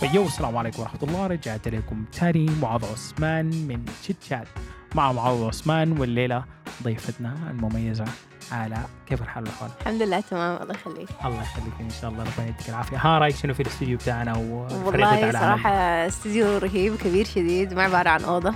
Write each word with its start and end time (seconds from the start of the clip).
فيو 0.00 0.26
السلام 0.26 0.56
عليكم 0.56 0.82
ورحمة 0.82 1.02
الله. 1.02 1.26
رجعت 1.26 1.68
لكم 1.68 2.04
تاني 2.12 2.46
معاذ 2.62 2.84
عثمان 2.84 3.46
من 3.46 3.84
Chit 4.02 4.16
Chat 4.28 4.48
مع 4.94 5.12
معاذ 5.12 5.44
عثمان 5.44 5.98
والليلة 6.00 6.44
ضيفتنا 6.82 7.34
المميزة 7.50 8.04
آلاء 8.52 8.90
كيف 9.06 9.22
الحال 9.22 9.42
والأحوال؟ 9.44 9.70
الحمد 9.80 10.02
لله 10.02 10.20
تمام 10.20 10.62
الله 10.62 10.74
يخليك. 10.74 11.08
الله 11.24 11.42
يخليك 11.42 11.74
إن 11.80 11.90
شاء 11.90 12.10
الله 12.10 12.24
ربنا 12.24 12.48
يديك 12.48 12.68
العافية. 12.68 12.96
ها 12.96 13.18
رأيك 13.18 13.36
شنو 13.36 13.54
في 13.54 13.62
الاستديو 13.62 13.98
بتاعنا 13.98 14.36
والله 14.36 15.06
على؟ 15.06 15.32
صراحة 15.32 15.70
استديو 16.06 16.58
رهيب 16.58 16.96
كبير 16.96 17.24
شديد 17.24 17.74
ما 17.74 17.82
عبارة 17.82 18.08
عن 18.08 18.24
أوضة. 18.24 18.54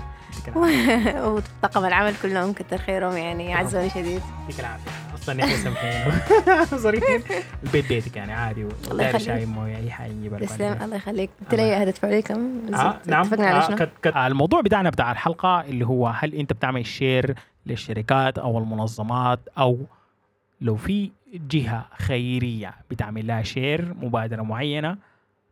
وطاقم 1.26 1.84
العمل 1.84 2.14
كلهم 2.22 2.52
كتر 2.52 2.78
خيرهم 2.78 3.16
يعني 3.16 3.54
عزوني 3.54 3.90
شديد. 3.90 4.22
يديك 4.44 4.60
العافية. 4.60 4.90
أصلا 5.22 5.44
إحنا 5.44 5.56
سامحين 5.56 6.78
صريحين 6.78 7.22
البيت 7.64 7.88
بيتك 7.88 8.16
يعني 8.16 8.32
عادي 8.32 8.64
وداير 8.64 9.08
يخليك. 9.08 9.16
شاي 9.26 9.46
مويه 9.46 9.76
أي 9.76 9.90
حاجة 9.90 10.12
نجيبها 10.12 10.38
لك 10.38 10.48
بعد 10.48 10.58
تسلم. 10.58 10.82
الله 10.84 10.96
يخليك 10.96 11.30
قلت 11.40 11.54
لي 11.54 11.72
هتدفع 11.74 12.08
لي 12.08 12.22
كم 12.22 12.74
آه؟ 12.74 13.00
نعم 13.06 13.34
آه 13.34 13.60
شنو؟ 13.66 13.76
cut 13.76 13.90
cut 14.02 14.16
الموضوع 14.16 14.60
بتاعنا 14.60 14.90
بتاع 14.90 15.12
الحلقة 15.12 15.60
اللي 15.60 15.86
هو 15.86 16.06
هل 16.08 16.34
أنت 16.34 16.52
بتعمل 16.52 16.86
share 16.86 17.34
للشركات 17.66 18.38
أو 18.38 18.58
المنظمات 18.58 19.40
أو 19.58 19.78
لو 20.60 20.76
في 20.76 21.10
جهة 21.34 21.86
خيرية 21.98 22.74
بتعمل 22.90 23.26
لها 23.26 23.42
share 23.42 23.94
مبادرة 24.02 24.42
معينة 24.42 24.96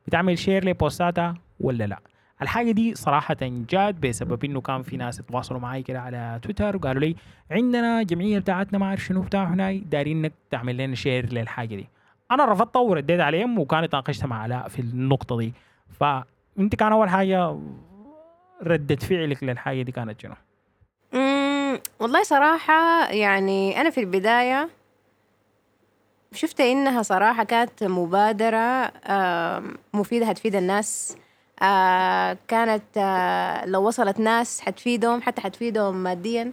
بتعمل 0.06 0.38
share 0.38 0.64
لبوستاتها 0.68 1.34
ولا 1.60 1.84
لا 1.84 1.98
الحاجة 2.42 2.70
دي 2.70 2.94
صراحة 2.94 3.36
جات 3.42 3.94
بسبب 3.94 4.44
إنه 4.44 4.60
كان 4.60 4.82
في 4.82 4.96
ناس 4.96 5.18
يتواصلوا 5.18 5.60
معي 5.60 5.82
كده 5.82 6.00
على 6.00 6.40
تويتر 6.42 6.76
وقالوا 6.76 7.00
لي 7.00 7.16
عندنا 7.50 8.02
جمعية 8.02 8.38
بتاعتنا 8.38 8.78
ما 8.78 8.86
اعرف 8.86 9.00
شنو 9.04 9.22
بتاع 9.22 9.44
هناي 9.44 9.78
دارين 9.78 10.16
إنك 10.24 10.32
تعمل 10.50 10.76
لنا 10.76 10.94
شير 10.94 11.32
للحاجة 11.32 11.76
دي 11.76 11.88
أنا 12.30 12.44
رفضتها 12.44 12.80
ورديت 12.80 13.20
عليهم 13.20 13.58
وكانت 13.58 13.94
ناقشتها 13.94 14.26
مع 14.26 14.42
علاء 14.42 14.68
في 14.68 14.78
النقطة 14.78 15.38
دي 15.38 15.52
فانت 16.00 16.74
كان 16.78 16.92
أول 16.92 17.08
حاجة 17.08 17.58
ردة 18.62 18.96
فعلك 18.96 19.42
للحاجة 19.44 19.82
دي 19.82 19.92
كانت 19.92 20.20
شنو؟ 20.20 20.34
والله 22.00 22.22
صراحة 22.22 23.08
يعني 23.10 23.80
أنا 23.80 23.90
في 23.90 24.00
البداية 24.00 24.68
شفت 26.32 26.60
إنها 26.60 27.02
صراحة 27.02 27.44
كانت 27.44 27.84
مبادرة 27.84 28.92
مفيدة 29.94 30.26
هتفيد 30.26 30.54
الناس 30.54 31.16
آه، 31.62 32.36
كانت 32.48 32.84
آه، 32.96 33.66
لو 33.66 33.86
وصلت 33.88 34.20
ناس 34.20 34.60
حتفيدهم 34.60 35.22
حتى 35.22 35.40
حتفيدهم 35.40 36.02
ماديا. 36.02 36.52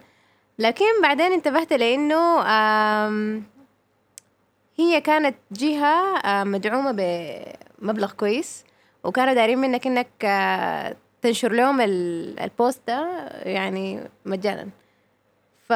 لكن 0.59 0.85
بعدين 1.03 1.31
انتبهت 1.31 1.73
لأنه 1.73 2.41
آم، 2.47 3.43
هي 4.77 5.01
كانت 5.01 5.35
جهة 5.51 6.17
آه، 6.17 6.43
مدعومة 6.43 6.91
بمبلغ 7.81 8.11
كويس 8.11 8.65
وكانوا 9.03 9.33
دايرين 9.33 9.57
منك 9.57 9.87
إنك 9.87 10.25
آه، 10.25 10.95
تنشر 11.21 11.51
لهم 11.51 11.81
ال- 11.81 12.39
البوست 12.39 12.81
ده 12.87 13.27
يعني 13.43 14.01
مجانا. 14.25 14.69
ف 15.67 15.73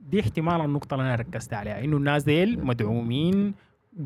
دي 0.00 0.20
احتمال 0.20 0.60
النقطة 0.60 0.94
اللي 0.94 1.04
أنا 1.06 1.14
ركزت 1.14 1.54
عليها 1.54 1.84
إنه 1.84 1.96
الناس 1.96 2.22
ديل 2.22 2.64
مدعومين 2.64 3.54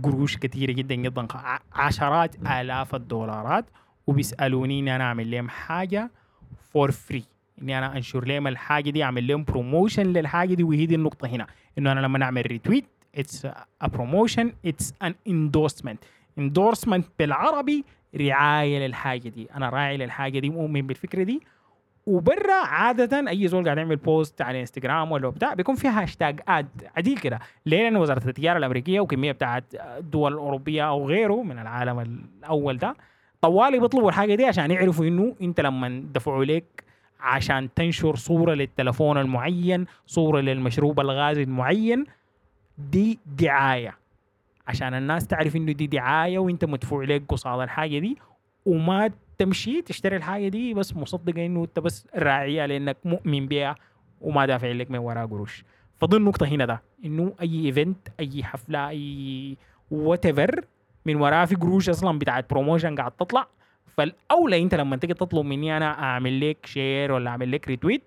قروش 0.03 0.37
كثيرة 0.37 0.73
جدا 0.73 0.95
جدا 0.95 1.27
عشرات 1.73 2.37
آلاف 2.47 2.95
الدولارات. 2.95 3.65
وبيسألوني 4.07 4.81
إني 4.81 4.97
أنا 4.97 5.05
أعمل 5.05 5.31
لهم 5.31 5.49
حاجة 5.49 6.11
for 6.73 6.91
free 6.91 7.25
إني 7.63 7.79
أنا 7.79 7.97
أنشر 7.97 8.25
لهم 8.25 8.47
الحاجة 8.47 8.91
دي 8.91 9.03
أعمل 9.05 9.27
لهم 9.27 9.45
promotion 9.45 10.07
للحاجة 10.07 10.55
دي. 10.55 10.63
وهي 10.63 10.87
دي 10.87 10.95
النقطة 10.95 11.29
هنا 11.29 11.47
إنه 11.79 11.93
أنا 11.93 12.01
لما 12.01 12.23
أعمل 12.25 12.47
retweet 12.47 12.85
it's 13.15 13.47
a 13.47 13.87
promotion 13.87 14.53
it's 14.67 14.95
an 15.03 15.15
endorsement 15.29 15.99
endorsement 16.39 17.07
بالعربي 17.19 17.85
رعاية 18.17 18.87
للحاجة 18.87 19.29
دي. 19.29 19.49
أنا 19.55 19.69
راعي 19.69 19.97
للحاجة 19.97 20.39
دي 20.39 20.51
مؤمن 20.51 20.87
بالفكرة 20.87 21.23
دي. 21.23 21.41
وبرا 22.07 22.55
عادة 22.67 23.29
أي 23.31 23.49
زول 23.49 23.65
قاعد 23.65 23.79
يعمل 23.79 23.97
post 23.97 24.43
على 24.43 24.61
انستغرام 24.61 25.13
ولا 25.13 25.29
بتاع 25.29 25.55
بيكون 25.55 25.75
فيها 25.75 26.03
hashtag 26.03 26.41
ad 26.49 26.69
عديل 26.97 27.19
كده 27.19 27.39
ليه؟ 27.67 27.83
لأن 27.83 27.97
وزارة 27.97 28.29
التجارة 28.29 28.59
الأمريكية 28.59 29.01
وكمية 29.01 29.33
بتاعت 29.33 29.65
الدول 29.75 30.33
الأوروبية 30.33 30.89
أو 30.89 31.07
غيره 31.09 31.43
من 31.43 31.59
العالم 31.59 32.01
الأول 32.41 32.79
ده 32.79 32.95
طوالي 33.43 33.79
بيطلبوا 33.81 34.09
الحاجة 34.09 34.35
دي 34.35 34.45
عشان 34.45 34.71
يعرفوا 34.71 35.05
إنه 35.05 35.37
أنت 35.43 35.61
لما 35.61 36.05
دفعوا 36.15 36.45
لك 36.45 36.85
عشان 37.21 37.75
تنشر 37.75 38.17
صورة 38.17 38.55
للتلفون 38.55 39.19
المعين 39.19 39.87
صورة 40.07 40.41
للمشروب 40.41 41.01
الغازي 41.01 41.43
المعين 41.43 42.05
دي 42.79 43.19
دعاية 43.39 43.95
عشان 44.69 44.95
الناس 44.95 45.27
تعرف 45.27 45.57
إنه 45.57 45.73
دي 45.73 45.87
دعاية 45.87 46.39
وأنت 46.39 46.65
مدفوع 46.65 47.05
لك 47.05 47.23
قصاد 47.29 47.61
الحاجة 47.61 47.99
دي 47.99 48.19
وما 48.67 49.11
تمشي 49.39 49.83
تشتري 49.83 50.17
الحاجة 50.17 50.49
دي 50.49 50.75
بس 50.75 50.97
مصدقه 50.97 51.47
انه 51.47 51.65
انت 51.65 51.79
بس 51.79 52.07
راعيها 52.15 52.67
لانك 52.67 52.97
مؤمن 53.05 53.47
بها 53.47 53.75
وما 54.21 54.47
دافع 54.47 54.69
لك 54.71 54.91
من 54.91 54.99
وراها 54.99 55.27
قروش. 55.27 55.65
فدي 55.97 56.17
النقطه 56.17 56.47
هنا 56.47 56.65
ده 56.67 56.83
انه 57.05 57.33
اي 57.41 57.67
event 57.67 58.09
اي 58.21 58.45
حفلة 58.45 58.89
اي 58.89 59.57
وات 59.91 60.27
من 61.07 61.17
وراها 61.17 61.45
في 61.45 61.55
قروش 61.55 61.89
أصلا 61.89 62.19
بتاعت 62.19 62.51
promotion 62.51 62.95
قاعد 62.95 63.11
تطلع. 63.13 63.47
فالأولى 63.97 64.63
انت 64.63 64.75
لما 64.75 64.97
تيجي 64.97 65.15
تطلب 65.15 65.47
مني 65.47 65.77
أنا 65.77 66.03
أعمل 66.03 66.51
لك 66.51 66.67
share 66.67 67.13
ولا 67.13 67.31
أعمل 67.31 67.53
لك 67.53 67.69
retweet 67.69 68.03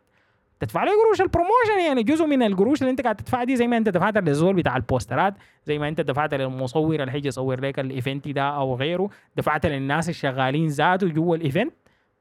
تدفع 0.60 0.84
لي 0.84 0.92
قروش 0.92 1.22
ال 1.22 1.28
promotion 1.28 1.80
يعني 1.88 2.04
جزء 2.04 2.26
من 2.26 2.44
القروش 2.44 2.82
اللي 2.82 2.92
انت 2.92 3.02
قاعد 3.02 3.16
تدفعها 3.16 3.44
دي 3.44 3.56
زي 3.56 3.68
ما 3.68 3.78
انت 3.78 3.90
دفعت 3.90 4.18
للزول 4.18 4.54
بتاع 4.56 4.78
البوسترات 4.78 5.34
زي 5.66 5.78
ما 5.80 5.88
انت 5.88 6.02
دفعت 6.02 6.34
للمصور 6.34 6.96
اللي 6.96 7.12
هيجي 7.12 7.28
يصور 7.28 7.62
لك 7.66 7.80
ال 7.80 7.88
event 7.88 8.28
ده 8.28 8.42
أو 8.42 8.76
غيره 8.76 9.10
دفعت 9.38 9.66
للناس 9.66 10.10
الشغالين 10.10 10.68
ذاته 10.68 11.08
جوا 11.08 11.36
ال 11.36 11.42
event 11.42 11.74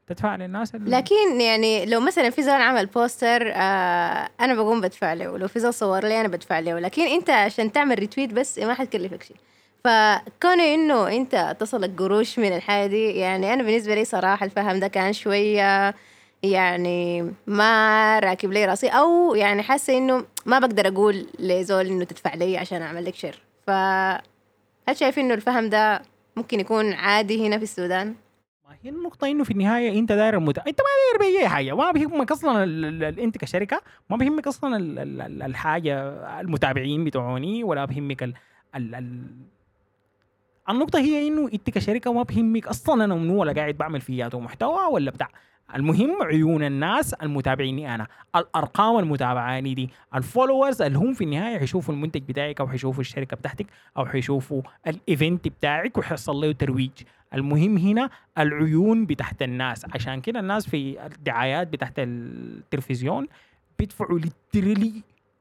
تدفع 0.07 0.37
للناس 0.37 0.75
ال- 0.75 0.91
لكن 0.91 1.41
يعني 1.41 1.87
لو 1.87 2.01
مثلا 2.01 2.31
في 2.31 2.43
زول 2.43 2.55
عمل 2.55 2.87
poster 2.87 3.53
آه 3.55 4.29
أنا 4.41 4.55
بقوم 4.55 4.81
بدفع 4.81 5.13
له 5.13 5.33
ولو 5.33 5.49
في 5.49 5.59
زول 5.61 5.75
صور 5.75 6.01
لي 6.05 6.21
أنا 6.21 6.29
بدفع 6.29 6.59
له 6.59 6.79
لكن 6.79 7.03
أنت 7.03 7.31
عشان 7.31 7.73
تعمل 7.73 7.99
retweet 7.99 8.33
بس 8.33 8.59
ما 8.59 8.75
حتكلفك 8.75 9.23
شيء. 9.23 9.37
فكون 9.85 10.61
إنه 10.61 11.09
أنت 11.17 11.57
تصلك 11.61 11.91
قروش 11.99 12.39
من 12.39 12.57
الحاجة 12.57 12.87
دي 12.87 13.05
يعني 13.11 13.53
أنا 13.53 13.63
بالنسبة 13.63 13.95
لي 13.95 14.05
صراحة 14.05 14.47
الفهم 14.47 14.81
ده 14.81 14.89
كان 14.89 15.13
شوية 15.13 15.95
يعني 16.43 17.33
ما 17.47 18.19
راكب 18.19 18.53
لي 18.53 18.65
راسي 18.65 18.89
أو 18.89 19.35
يعني 19.35 19.63
حاسة 19.63 19.99
إنه 19.99 20.25
ما 20.47 20.59
بقدر 20.59 20.89
أقول 20.89 21.27
لزول 21.39 21.87
إنه 21.87 22.05
تدفع 22.05 22.35
لي 22.35 22.59
عشان 22.59 22.83
أعمل 22.83 23.05
لك 23.05 23.15
share. 23.15 23.39
ف 23.67 23.71
هل 24.89 24.97
شايف 24.97 25.19
إنه 25.19 25.35
الفهم 25.35 25.69
ده 25.69 26.03
ممكن 26.37 26.61
يكون 26.61 26.93
عادي 26.93 27.47
هنا 27.47 27.57
في 27.57 27.63
السودان؟ 27.63 28.15
ما 28.69 28.77
هي 28.83 28.91
النقطة 28.91 29.27
إنه 29.27 29.45
في 29.45 29.51
النهاية 29.51 29.99
أنت 29.99 30.13
داير 30.13 30.35
المت... 30.35 30.59
أنت 30.59 30.81
ما 30.81 31.19
داير 31.21 31.33
بأي 31.33 31.49
حاجة. 31.49 31.77
ما 31.77 31.91
بيهمك 31.91 32.33
أصلا 32.33 32.65
ال... 32.65 33.05
ال... 33.05 33.21
أنت 33.21 33.39
كشركة 33.39 33.83
ما 34.11 34.17
بيهمك 34.17 34.47
أصلا 34.47 34.77
ال... 34.77 34.99
ال... 34.99 35.21
ال- 35.21 35.43
الحاجة 35.43 36.01
المتابعين 36.41 37.05
بتوعيني 37.05 37.65
ولا 37.65 37.85
بيهمك 37.85 38.23
ال... 38.23 38.35
ال... 38.75 38.95
ال... 38.95 39.27
النقطة 40.71 40.99
هي 40.99 41.29
إنه 41.29 41.51
أنت 41.55 41.71
كشركة 41.71 42.13
ما 42.13 42.23
بيهمك 42.23 42.67
أصلا 42.67 43.05
أنا 43.05 43.15
منو 43.15 43.41
ولا 43.41 43.53
قاعد 43.53 43.75
بعمل 43.75 44.01
فياته 44.01 44.41
محتوى 44.41 44.87
ولا 44.93 45.11
بتاع. 45.11 45.29
المهم 45.75 46.23
عيون 46.23 46.65
الناس 46.65 47.15
المتابعيني 47.15 47.95
أنا. 47.95 48.07
الأرقام 48.37 48.99
المتابعاني 48.99 49.75
دي. 49.75 49.91
ال 50.15 50.21
followers 50.21 50.83
اللي 50.83 50.99
هم 50.99 51.13
في 51.13 51.25
النهاية 51.25 51.59
حيشوفوا 51.59 51.95
المنتج 51.95 52.23
بتاعك 52.23 52.61
أو 52.61 52.69
حيشوفوا 52.69 53.01
الشركة 53.01 53.37
بتاعتك 53.37 53.67
أو 53.97 54.07
حيشوفوا 54.07 54.63
ال 54.87 54.97
event 54.97 55.49
بتاعك 55.49 55.99
وحيحصل 55.99 56.37
له 56.37 56.53
ترويج. 56.53 56.91
المهم 57.35 57.77
هنا 57.79 58.11
العيون 58.39 59.07
بتاعت 59.07 59.43
الناس. 59.43 59.85
عشان 59.95 60.21
كده 60.21 60.41
الناس 60.41 60.69
في 60.69 61.07
الدعايات 61.07 61.69
بتاعت 61.69 61.95
التلفزيون 61.99 63.27
بيدفعوا 63.79 64.19
literally 64.19 64.93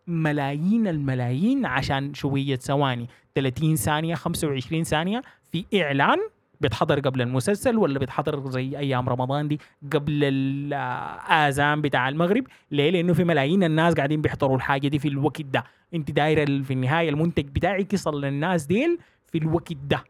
ملايين 0.07 0.87
الملايين 0.87 1.65
عشان 1.65 2.13
شوية 2.13 2.55
ثواني. 2.55 3.07
30 3.35 3.75
ثانية 3.75 4.15
25 4.15 4.83
ثانية 4.83 5.21
في 5.51 5.65
إعلان 5.75 6.17
بيتحضر 6.61 6.99
قبل 6.99 7.21
المسلسل 7.21 7.77
ولا 7.77 7.99
بيتحضر 7.99 8.49
زي 8.49 8.77
أيام 8.77 9.09
رمضان 9.09 9.47
دي 9.47 9.59
قبل 9.93 10.23
الآذان 10.23 11.81
بتاع 11.81 12.09
المغرب؟ 12.09 12.43
ليه؟ 12.71 12.89
لأنه 12.91 13.13
في 13.13 13.23
ملايين 13.23 13.63
الناس 13.63 13.93
قاعدين 13.93 14.21
بيحضروا 14.21 14.55
الحاجة 14.55 14.87
دي 14.87 14.99
في 14.99 15.07
الوقت 15.07 15.41
ده. 15.41 15.63
أنت 15.93 16.11
دايرة 16.11 16.43
ال- 16.43 16.63
في 16.63 16.73
النهاية 16.73 17.09
المنتج 17.09 17.45
بتاعك 17.45 17.93
يصل 17.93 18.21
للناس 18.21 18.65
ديل 18.65 18.99
في 19.31 19.37
الوقت 19.37 19.73
ده. 19.73 20.03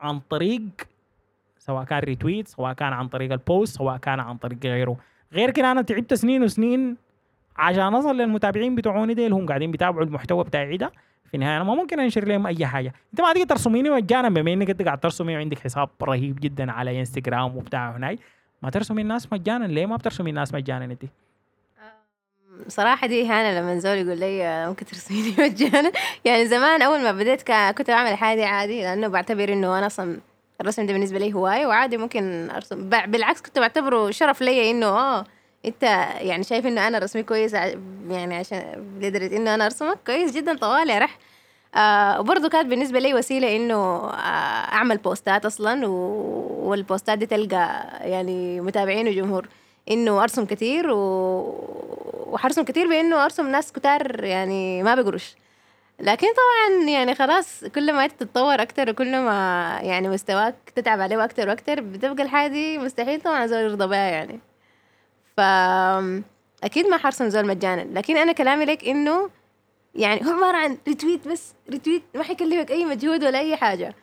عن 0.00 0.20
طريق 0.20 0.62
سواء 1.58 1.84
كان 1.84 1.98
retweet 1.98 2.48
سواء 2.48 2.72
كان 2.72 2.92
عن 2.92 3.08
طريق 3.08 3.32
ال 3.32 3.41
post 3.41 3.76
سواء 3.76 3.96
كان 3.96 4.20
عن 4.20 4.36
طريق 4.36 4.58
غيره. 4.64 4.96
غير 5.32 5.50
كده 5.50 5.72
أنا 5.72 5.82
تعبت 5.82 6.14
سنين 6.14 6.42
وسنين 6.42 6.96
عشان 7.56 7.94
أصل 7.94 8.16
للمتابعين 8.16 8.74
بتوعوني 8.74 9.14
ديل 9.14 9.32
هم 9.32 9.46
قاعدين 9.46 9.70
بيتابعوا 9.70 10.04
المحتوى 10.04 10.44
بتاعي 10.44 10.76
ده. 10.76 10.92
في 11.34 11.38
النهاية 11.38 11.56
أنا 11.56 11.64
ما 11.64 11.74
ممكن 11.74 12.00
أنشر 12.00 12.24
لهم 12.24 12.46
أي 12.46 12.66
حاجة. 12.66 12.92
أنت 13.12 13.20
ما 13.20 13.32
تقدر 13.32 13.46
ترسميني 13.46 13.90
مجانا 13.90 14.28
بما 14.28 14.52
إنك 14.52 14.70
أنت 14.70 14.82
قاعد 14.82 15.00
ترسمي 15.00 15.36
وعندك 15.36 15.58
حساب 15.58 15.88
رهيب 16.02 16.40
جدا 16.40 16.72
على 16.72 16.98
انستغرام 16.98 17.56
وبتاع 17.56 17.96
هناي. 17.96 18.18
ما 18.62 18.70
ترسمي 18.70 19.02
الناس 19.02 19.32
مجانا؟ 19.32 19.64
ليه 19.64 19.86
ما 19.86 19.96
بترسمي 19.96 20.30
الناس 20.30 20.54
مجانا 20.54 20.84
أنت؟ 20.84 21.02
صراحة 22.68 23.06
دي 23.06 23.22
إهانة 23.22 23.60
لما 23.60 23.78
زول 23.78 23.96
يقول 23.96 24.18
لي 24.18 24.66
ممكن 24.68 24.86
ترسميني 24.86 25.34
مجانا. 25.50 25.92
يعني 26.24 26.46
زمان 26.46 26.82
أول 26.82 27.02
ما 27.02 27.12
بديت 27.12 27.42
كنت 27.78 27.90
بعمل 27.90 28.14
حاجة 28.14 28.46
عادي 28.46 28.82
لأنه 28.82 29.08
بعتبر 29.08 29.52
إنه 29.52 29.78
أنا 29.78 29.86
أصلا 29.86 30.20
الرسم 30.60 30.86
ده 30.86 30.92
بالنسبة 30.92 31.18
لي 31.18 31.32
هواية 31.32 31.66
وعادي 31.66 31.96
ممكن 31.96 32.50
أرسم. 32.50 32.88
بالعكس 32.88 33.40
كنت 33.40 33.58
بعتبره 33.58 34.10
شرف 34.10 34.42
لي 34.42 34.70
إنه 34.70 34.86
آه 34.86 35.24
أنت 35.64 35.82
يعني 36.20 36.42
شايف 36.44 36.66
إنه 36.66 36.88
أنا 36.88 36.98
رسمي 36.98 37.22
كويس 37.22 37.52
يعني 38.08 38.34
عشان 38.36 38.84
لدرجة 39.00 39.36
إنه 39.36 39.54
أنا 39.54 39.64
أرسمك 39.64 39.98
كويس 40.06 40.32
جدا 40.32 40.56
طوالي 40.56 40.98
رح. 40.98 41.18
آه 41.74 42.20
وبرضه 42.20 42.48
كانت 42.48 42.66
بالنسبة 42.70 42.98
لي 42.98 43.14
وسيلة 43.14 43.56
إنه 43.56 43.74
آه 43.74 44.12
أعمل 44.72 44.96
بوستات 44.98 45.46
أصلا 45.46 45.86
و- 45.86 46.60
والبوستات 46.70 47.18
دي 47.18 47.26
تلقى 47.26 47.86
يعني 48.00 48.60
متابعين 48.60 49.08
وجمهور 49.08 49.48
إنه 49.90 50.22
أرسم 50.22 50.44
كتير 50.44 50.90
و... 50.90 50.96
وحرسم 52.26 52.64
كتير 52.64 52.88
بإنه 52.88 53.24
أرسم 53.24 53.46
ناس 53.50 53.72
كتار 53.72 54.24
يعني 54.24 54.82
ما 54.82 54.94
بقروش. 54.94 55.34
لكن 56.00 56.26
طبعا 56.26 56.88
يعني 56.90 57.14
خلاص 57.14 57.64
كل 57.64 57.92
ما 57.92 58.04
انت 58.04 58.12
تتطور 58.20 58.62
أكتر 58.62 58.90
وكل 58.90 59.10
ما 59.20 59.78
يعني 59.82 60.08
مستواك 60.08 60.54
تتعب 60.76 61.00
عليه 61.00 61.24
أكتر 61.24 61.48
وأكتر 61.48 61.80
بتبقى 61.80 62.22
الحاجة 62.24 62.50
دي 62.52 62.78
مستحيل 62.78 63.20
طبعا 63.20 63.46
زول 63.46 63.58
يرضى 63.60 63.86
بها 63.86 63.98
يعني. 64.10 64.40
ف 65.36 65.40
أكيد 66.64 66.86
ما 66.86 66.96
حرسم 66.96 67.28
زول 67.28 67.46
مجانا 67.46 67.98
لكن 67.98 68.16
أنا 68.16 68.32
كلامي 68.32 68.64
لك 68.64 68.84
إنه 68.84 69.30
يعني 69.94 70.20
هو 70.26 70.30
عبارة 70.30 70.56
عن 70.56 70.78
retweet 70.88 71.28
بس 71.28 71.54
retweet 71.70 72.02
ما 72.14 72.22
حيكلفك 72.22 72.70
أي 72.70 72.84
مجهود 72.84 73.24
ولا 73.24 73.38
أي 73.38 73.56
حاجة. 73.56 73.94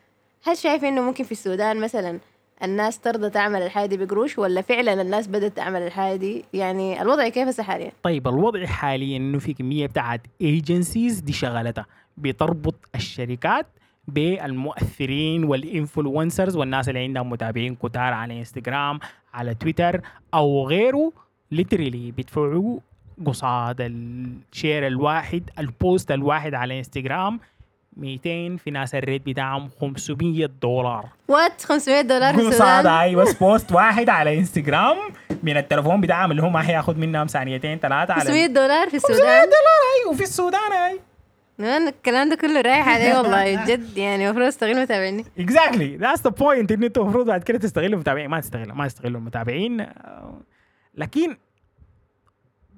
هل 0.43 0.57
شايف 0.57 0.83
إنه 0.83 1.01
ممكن 1.01 1.23
في 1.23 1.31
السودان 1.31 1.79
مثلا 1.79 2.19
الناس 2.63 2.99
ترضى 2.99 3.29
تعمل 3.29 3.61
الحاجة 3.61 3.85
دي 3.85 3.97
بقروش 3.97 4.39
ولا 4.39 4.61
فعلا 4.61 5.01
الناس 5.01 5.27
بدأت 5.27 5.57
تعمل 5.57 5.81
الحاجة 5.81 6.15
دي 6.15 6.45
يعني 6.53 7.01
الوضع 7.01 7.29
كيف 7.29 7.47
هسه 7.47 7.63
حاليا؟ 7.63 7.91
طيب 8.03 8.27
الوضع 8.27 8.65
حاليا 8.65 9.17
إنه 9.17 9.39
في 9.39 9.53
كمية 9.53 9.87
بتاعت 9.87 10.21
agencies 10.41 11.19
دي 11.19 11.33
شغلتها 11.33 11.85
بتربط 12.17 12.75
الشركات 12.95 13.67
بالمؤثرين 14.07 15.43
وال 15.43 15.61
influencers 15.61 16.55
والناس 16.55 16.89
اللي 16.89 16.99
عندهم 16.99 17.29
متابعين 17.29 17.75
كتار 17.75 18.13
على 18.13 18.39
انستغرام 18.39 18.99
على 19.33 19.53
تويتر 19.53 20.01
أو 20.33 20.67
غيره 20.67 21.11
literally 21.51 22.11
بيدفعوا 22.11 22.79
قصاد 23.25 23.77
ال 23.79 23.97
share 23.97 24.87
الواحد 24.87 25.49
ال 25.59 25.70
post 25.70 26.11
الواحد 26.11 26.53
على 26.53 26.77
انستغرام 26.77 27.39
200 27.97 28.57
في 28.57 28.71
ناس 28.71 28.95
ال 28.95 29.01
rate 29.01 29.25
بتاعهم 29.25 29.69
500 29.81 30.45
دولار. 30.61 31.05
what 31.27 31.61
500 31.61 32.01
دولار 32.01 32.33
في 32.33 32.39
قصاد 32.39 32.51
السودان؟ 32.53 32.87
أي 32.87 33.15
بس 33.15 33.33
post 33.41 33.71
واحد 33.71 34.09
على 34.09 34.37
انستغرام 34.37 34.97
من 35.43 35.57
التليفون 35.57 36.01
بتاعهم 36.01 36.31
اللي 36.31 36.43
هو 36.43 36.49
ما 36.49 36.61
حياخد 36.61 36.97
منهم 36.97 37.27
ثانيتين 37.27 37.79
ثلاثة 37.79 38.13
على 38.13 38.21
500 38.21 38.47
دولار 38.47 38.89
في 38.89 38.99
500 38.99 39.15
السودان؟ 39.15 39.43
دولار 39.45 39.81
أي 39.97 40.13
وفي 40.13 40.23
السودان 40.23 40.71
أي. 40.71 40.93
من 40.93 40.99
الكلام 41.63 42.29
ده 42.29 42.35
كله 42.35 42.61
رايح 42.61 42.87
عليه 42.87 43.15
والله 43.17 43.65
جد 43.65 43.97
يعني 43.97 44.25
المفروض 44.25 44.47
أستغل 44.47 44.81
متابعني 44.81 45.25
exactly 45.39 45.97
that's 45.97 46.21
the 46.23 46.29
point 46.29 46.71
إن 46.71 46.83
أنتوا 46.83 47.03
المفروض 47.03 47.25
بعد 47.25 47.43
كده 47.43 47.57
تستغلوا 47.57 47.93
المتابعين 47.93 48.29
ما 48.29 48.39
تستغلوا 48.39 48.75
ما 48.75 48.87
تستغلوا 48.87 49.19
المتابعين. 49.19 49.87
لكن 50.95 51.37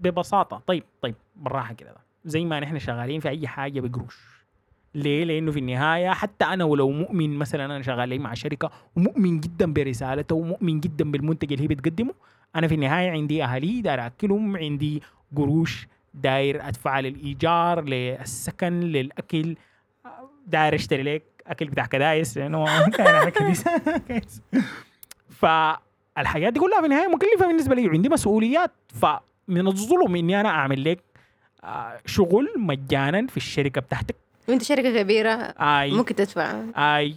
ببساطة 0.02 0.62
طيب 0.68 0.84
طيب 1.02 1.16
بالراحة 1.36 1.74
كده 1.74 1.96
زي 2.26 2.46
ما 2.46 2.60
نحن 2.60 2.80
شغالين 2.80 3.20
في 3.20 3.30
أي 3.30 3.48
حاجة 3.48 3.80
بقروش 3.80 4.44
ليه؟ 4.96 5.24
لأنه 5.24 5.52
في 5.52 5.60
النهاية 5.60 6.10
حتى 6.10 6.46
أنا 6.46 6.64
ولو 6.64 6.92
مؤمن 6.92 7.38
مثلا 7.38 7.66
أنا 7.66 7.82
شغال 7.82 8.22
مع 8.22 8.34
شركة 8.34 8.72
ومؤمن 8.96 9.40
جدا 9.40 9.74
برسالته 9.74 10.36
ومؤمن 10.36 10.80
جدا 10.80 11.12
بالمنتج 11.12 11.54
اللي 11.54 11.64
هي 11.64 11.68
بتقدمه 11.68 12.14
أنا 12.56 12.68
في 12.68 12.76
النهاية 12.76 13.12
عندي 13.12 13.44
أهلي 13.44 13.82
داير 13.82 14.06
أكلهم 14.06 14.58
عندي 14.58 15.02
قروش 15.36 15.88
داير 16.14 16.68
أدفع 16.68 17.00
للإيجار 17.00 17.82
للسكن 17.82 18.80
للأكل. 18.80 19.56
داير 20.48 20.76
أشتري 20.76 21.04
لك 21.04 21.24
أكل 21.48 21.66
بتاع 21.66 21.86
كدايس 21.86 22.38
لأنه 22.38 22.66
كان 22.98 23.30
كويس. 23.30 23.64
فالحاجات 25.42 26.54
دي 26.54 26.60
كلها 26.60 26.80
في 26.80 26.86
النهاية 26.86 27.08
مكلفة 27.08 27.48
بالنسبة 27.48 27.76
لي 27.76 27.88
وعندي 27.88 28.10
مسؤوليات. 28.10 28.72
فمن 29.02 29.68
الظلم 29.68 30.16
إني 30.16 30.40
أنا 30.40 30.50
أعمل 30.50 30.84
لك 30.84 31.00
آه، 31.64 31.98
شغل 32.06 32.50
مجانا 32.58 33.28
في 33.28 33.38
الشركة 33.38 33.82
بتاعتك. 33.82 34.16
وأنت 34.50 34.64
شركة 34.64 35.02
كبيرة 35.02 35.30
أي. 35.60 35.92
ممكن 35.92 36.16
تدفع. 36.16 36.64
أي. 36.76 37.16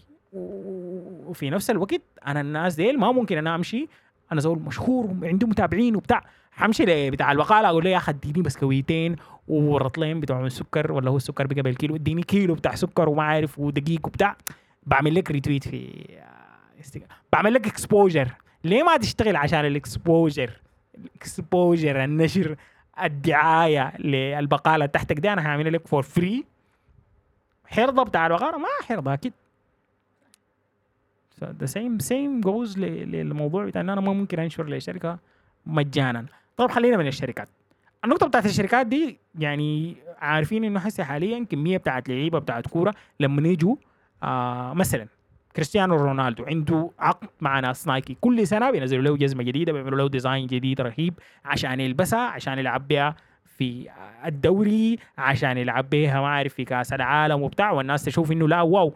وفي 1.27 1.51
نفس 1.51 1.71
الوقت 1.71 2.01
أنا 2.27 2.41
الناس 2.41 2.75
ديل 2.75 2.99
ما 2.99 3.13
ممكن 3.13 3.39
أنا 3.39 3.55
أمشي. 3.55 3.89
أنا 4.33 4.41
زول 4.41 4.59
مشهور 4.59 5.07
وعندي 5.23 5.47
متابعين 5.47 5.97
وبتاع. 5.97 6.25
حمشي 6.57 6.85
لي 6.85 7.11
بتاع 7.11 7.33
البقاله 7.33 7.69
أقول 7.69 7.85
له 7.85 7.91
يا 7.91 7.97
أخي 7.97 8.13
اديني 8.13 8.43
بسكويتين 8.43 9.17
ورطلين 9.49 10.21
بتوع 10.21 10.47
السكر 10.47 10.93
ولا 10.93 11.11
هو 11.11 11.17
السكر 11.17 11.47
بقى 11.47 11.63
بالكيلو 11.63 11.97
اديني 11.97 12.23
كيلو 12.23 12.55
بتاع 12.55 12.75
سكر 12.75 13.09
وما 13.09 13.23
عارف 13.23 13.59
ودقيق 13.59 14.07
وبتاع. 14.07 14.37
بعمل 14.87 15.15
لك 15.15 15.31
retweet 15.31 15.69
في 15.69 16.05
بعمل 17.33 17.55
لك 17.55 17.67
exposure 17.67 18.33
ليه 18.65 18.83
ما 18.83 18.97
تشتغل 18.97 19.37
عشان 19.37 19.65
ال 19.65 19.74
exposure 19.74 20.51
ال 20.95 21.07
exposure 21.07 22.05
النشر 22.05 22.57
الدعاية 23.03 23.97
للبقالة 23.99 24.87
تحتك 24.87 25.17
دي 25.21 25.33
أنا 25.33 25.47
هعمل 25.47 25.73
لك 25.73 25.87
for 25.87 26.03
free 26.03 26.45
حيرضى 27.67 28.03
بتاع 28.03 28.27
البقاله 28.27 28.59
ما 28.59 28.69
حيرضى 28.89 29.15
أكيد. 29.15 29.33
the 31.45 31.67
same 31.67 31.99
same 31.99 32.41
goes 32.41 32.79
للموضوع 32.79 33.65
بتاع 33.65 33.81
إن 33.81 33.91
أنا 33.91 34.01
ما 34.01 34.13
ممكن 34.13 34.39
أنشر 34.39 34.69
لشركة 34.69 35.19
مجانا. 35.67 36.27
طيب 36.57 36.71
خلينا 36.71 36.97
من 36.97 37.07
الشركات. 37.07 37.49
النقطة 38.05 38.27
بتاعت 38.27 38.47
الشركات 38.47 38.87
دي 38.87 39.19
يعني 39.39 39.97
عارفين 40.19 40.65
إنه 40.65 40.81
هسه 40.81 41.05
حاليا 41.05 41.45
كمية 41.51 41.77
بتاعت 41.79 42.09
لعيبة 42.09 42.39
بتاعت 42.39 42.67
كورة 42.67 42.95
لما 43.21 43.49
يجوا 43.49 43.77
آه 44.23 44.73
مثلا 44.75 45.07
كريستيانو 45.57 45.97
رونالدو 45.97 46.45
عنده 46.45 46.91
عقد 46.99 47.29
مع 47.41 47.61
ناس 47.61 47.87
نايكي. 47.87 48.17
كل 48.21 48.47
سنة 48.47 48.71
بينزلوا 48.71 49.03
له 49.03 49.17
جزمة 49.17 49.43
جديدة 49.43 49.73
بيعملوا 49.73 49.99
له 49.99 50.09
design 50.09 50.47
جديد 50.47 50.81
رهيب 50.81 51.15
عشان 51.45 51.81
يلبسها 51.81 52.21
عشان 52.21 52.59
يلعب 52.59 52.89
بها 52.89 53.17
في 53.45 53.89
الدوري 54.27 54.99
عشان 55.19 55.59
يلعب 55.59 55.91
بها 55.91 56.21
ما 56.21 56.27
أعرف 56.27 56.55
في 56.55 56.65
كأس 56.65 56.93
العالم 56.93 57.43
وبتاع. 57.43 57.71
والناس 57.71 58.05
تشوف 58.05 58.33
إنه 58.33 58.49
لا 58.49 58.63
wow 58.63 58.93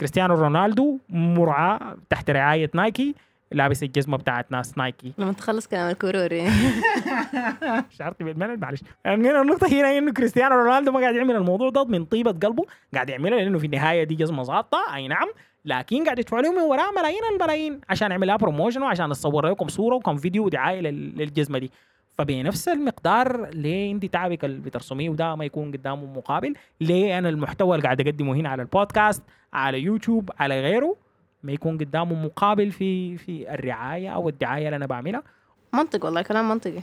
كريستيانو 0.00 0.34
رونالدو 0.34 0.98
مرعى 1.08 1.78
تحت 2.10 2.30
رعاية 2.30 2.70
نايكي. 2.74 3.14
لابس 3.52 3.82
الجزمة 3.82 4.16
بتاعت 4.16 4.52
ناس 4.52 4.78
نايكي 4.78 5.12
لما 5.18 5.32
تخلص 5.32 5.66
كلام 5.66 5.90
الكورة 5.90 6.26
دي. 6.26 6.48
شعرت 7.98 8.22
بالملل 8.22 8.60
معلش. 8.60 8.80
يعني 9.04 9.40
النقطة 9.40 9.66
هنا 9.66 9.98
إنه 9.98 10.12
كريستيانو 10.12 10.54
رونالدو 10.54 10.92
ما 10.92 11.00
قاعد 11.00 11.14
يعمل 11.14 11.36
الموضوع 11.36 11.70
ده 11.70 11.84
من 11.84 12.04
طيبة 12.04 12.30
قلبه 12.32 12.64
قاعد 12.94 13.10
يعملها 13.10 13.38
لأنه 13.38 13.58
في 13.58 13.66
النهاية 13.66 14.04
دي 14.04 14.14
جزمة 14.14 14.42
ظابطة. 14.42 14.94
أي 14.94 15.08
نعم. 15.08 15.28
لكن 15.64 16.04
قاعد 16.04 16.18
يدفعوا 16.18 16.42
لهم 16.42 16.54
من 16.54 16.60
وراها 16.62 16.90
ملايين 16.98 17.20
الملايين 17.34 17.80
عشان 17.88 18.10
يعمل 18.10 18.26
لها 18.26 18.36
promotion 18.36 18.82
وعشان 18.82 19.06
نصور 19.06 19.48
لكم 19.50 19.68
صورة 19.68 19.94
وكم 19.96 20.16
فيديو 20.16 20.44
ودعاية 20.44 20.80
لل- 20.80 21.18
للجزمة 21.18 21.58
دي. 21.58 21.70
فبنفس 22.18 22.68
المقدار 22.68 23.48
ليه 23.54 23.92
انت 23.92 24.06
تعبك 24.06 24.44
اللي 24.44 24.60
بترسميه 24.60 25.10
وده 25.10 25.34
ما 25.34 25.44
يكون 25.44 25.72
قدامه 25.72 26.06
مقابل 26.16 26.54
ليه 26.80 27.18
أنا 27.18 27.28
المحتوى 27.28 27.74
اللي 27.76 27.84
قاعد 27.84 28.00
أقدمه 28.00 28.34
هنا 28.34 28.48
على 28.48 28.62
البودكاست 28.62 29.22
على 29.52 29.80
يوتيوب 29.80 30.30
على 30.38 30.60
غيره. 30.60 30.96
ما 31.42 31.52
يكون 31.52 31.78
قدامه 31.78 32.24
مقابل 32.24 32.70
في 32.70 33.16
في 33.16 33.54
الرعاية 33.54 34.08
أو 34.08 34.28
الدعاية 34.28 34.66
اللي 34.66 34.76
أنا 34.76 34.86
بعملها. 34.86 35.22
منطق 35.74 36.04
والله 36.04 36.22
كلام 36.22 36.48
منطقي. 36.48 36.82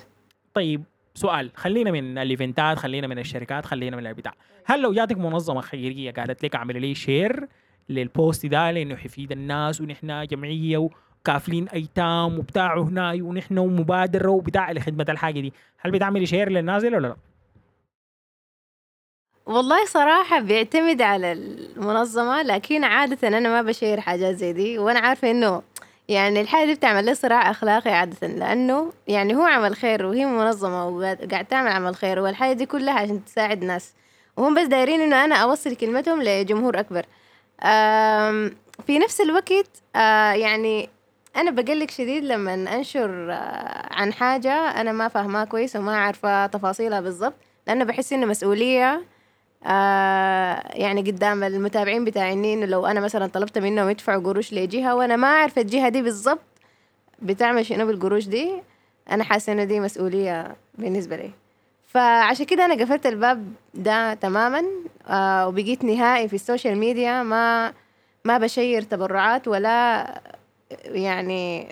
طيب 0.54 0.84
سؤال. 1.14 1.52
خلينا 1.56 1.92
من 1.92 2.18
الإيفنتات 2.18 2.78
خلينا 2.78 3.08
من 3.08 3.20
الشركات 3.20 3.66
خلينا 3.66 3.98
من 3.98 4.08
البتاع. 4.08 4.34
هل 4.66 4.82
لو 4.82 4.94
جاتك 4.94 5.18
منظمة 5.18 5.62
خيرية 5.62 6.12
قالت 6.12 6.44
لك 6.44 6.56
اعمل 6.56 6.82
لي 6.82 6.96
share 6.96 7.48
لل 7.90 8.08
post 8.08 8.46
ده 8.46 8.72
لأنه 8.72 8.96
حيفيد 8.96 9.32
الناس 9.32 9.82
ونحن 9.82 10.26
جمعية 10.26 10.90
وكافلين 11.22 11.68
أيتام 11.70 12.40
وبتاع 12.40 12.80
هنا 12.82 13.12
ونحن 13.12 13.58
ومبادرة 13.58 14.30
وبتاع 14.30 14.72
لخدمة 14.72 15.06
الحاجة 15.10 15.40
دي؟ 15.40 15.54
هل 15.80 15.92
بتعملي 15.92 16.26
share 16.26 16.50
للناس 16.50 16.82
دي 16.84 16.88
ولا 16.88 17.08
لا؟ 17.08 17.16
والله 19.50 19.86
صراحة 19.86 20.40
بيعتمد 20.40 21.02
على 21.02 21.32
المنظمة 21.32 22.42
لكن 22.42 22.84
عادة 22.84 23.28
أنا 23.28 23.50
ما 23.50 23.62
بشير 23.62 24.00
حاجات 24.00 24.36
زي 24.36 24.54
دي 24.54 24.80
وأنا 24.80 25.00
عارفة 25.00 25.32
إنه 25.32 25.62
يعني 26.10 26.42
الحاجة 26.42 26.66
دي 26.66 26.74
بتعمل 26.74 27.06
لي 27.06 27.16
صراع 27.16 27.52
أخلاقي 27.52 27.92
عادة 27.92 28.28
لأنه 28.28 28.94
يعني 29.08 29.36
هو 29.36 29.44
عمل 29.44 29.76
خير 29.76 30.06
وهي 30.06 30.26
منظمة 30.26 30.88
وقاعد 30.88 31.46
تعمل 31.46 31.72
عمل 31.72 31.96
خير 31.96 32.20
والحاجة 32.20 32.54
دي 32.54 32.66
كلها 32.66 32.94
عشان 32.94 33.26
تساعد 33.26 33.64
ناس. 33.64 33.94
وهم 34.38 34.56
بس 34.56 34.68
دايرين 34.68 35.02
إنه 35.02 35.26
أنا 35.26 35.36
أوصل 35.36 35.76
كلمتهم 35.76 36.22
لجمهور 36.24 36.80
أكبر. 36.80 37.06
في 38.88 39.00
نفس 39.00 39.22
الوقت 39.22 39.70
يعني 40.42 40.90
أنا 41.36 41.52
بقلق 41.52 41.90
شديد 41.92 42.24
لما 42.24 42.54
أنشر 42.54 43.32
عن 43.92 44.14
حاجة 44.14 44.54
أنا 44.54 44.92
ما 44.92 45.08
فاهمها 45.08 45.46
كويس 45.46 45.76
وما 45.76 45.98
عارفة 45.98 46.46
تفاصيلها 46.48 47.02
بالضبط 47.02 47.36
لأنه 47.68 47.84
بحس 47.86 48.14
إنه 48.14 48.26
مسؤولية 48.26 49.02
آه 49.66 50.64
يعني 50.78 51.02
قدام 51.02 51.44
المتابعين 51.44 52.06
بتاعي 52.06 52.34
إنه 52.34 52.66
لو 52.66 52.86
أنا 52.86 53.00
مثلا 53.00 53.28
طلبت 53.28 53.58
منهم 53.58 53.90
يدفعوا 53.90 54.24
قروش 54.24 54.54
لجهة 54.54 54.96
وأنا 54.96 55.16
ما 55.16 55.28
أعرف 55.28 55.60
الجهة 55.60 55.90
دي 55.90 56.02
بالضبط 56.02 56.40
بتعمل 57.22 57.66
شنو 57.66 57.86
بالقروش 57.88 58.26
دي 58.28 58.52
أنا 59.12 59.24
حاسة 59.24 59.54
إنه 59.54 59.64
دي 59.64 59.80
مسؤولية 59.80 60.56
بالنسبة 60.78 61.16
لي. 61.16 61.32
فعشان 61.88 62.46
كده 62.46 62.66
أنا 62.66 62.84
قفلت 62.84 63.06
الباب 63.06 63.54
ده 63.74 64.14
تماما 64.14 64.64
آه 65.08 65.48
وبقيت 65.48 65.84
نهائي 65.84 66.28
في 66.28 66.34
ال 66.36 66.42
social 66.42 66.78
media 66.78 67.24
ما 67.24 67.74
ما 68.26 68.38
بشير 68.38 68.82
تبرعات 68.82 69.48
ولا 69.48 70.06
يعني 70.86 71.68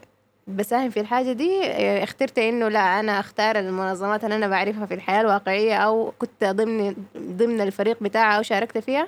بساهم 0.48 0.90
في 0.90 1.00
الحاجة 1.00 1.32
دي 1.32 1.64
اخترت 2.04 2.40
إنه 2.40 2.68
لا 2.68 3.00
أنا 3.00 3.20
أختار 3.20 3.60
المنظمات 3.60 4.24
اللي 4.24 4.36
أنا 4.36 4.48
بعرفها 4.48 4.86
في 4.86 4.94
الحياة 4.94 5.22
الواقعية 5.22 5.76
أو 5.76 6.14
كنت 6.20 6.44
ضمن 6.44 6.96
ضمن 7.18 7.62
الفريق 7.62 8.04
بتاعها 8.04 8.38
أو 8.38 8.42
شاركت 8.42 8.78
فيها 8.78 9.08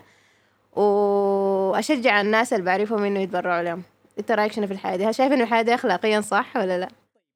وأشجع 0.76 2.22
الناس 2.22 2.54
اللي 2.54 2.66
بعرفهم 2.66 3.04
إنه 3.04 3.20
يتبرعوا 3.20 3.64
لهم 3.64 3.84
إنت 4.20 4.32
رأيك 4.32 4.52
شنو 4.52 4.68
في 4.68 4.74
الحاجة 4.74 4.96
دي؟ 4.96 5.06
هل 5.06 5.16
شايف 5.16 5.34
إنه 5.34 5.44
الحاجة 5.44 5.62
دي 5.62 5.74
اخلاقيا 5.74 6.22
صح 6.22 6.58
ولا 6.58 6.78
لا؟ 6.80 6.88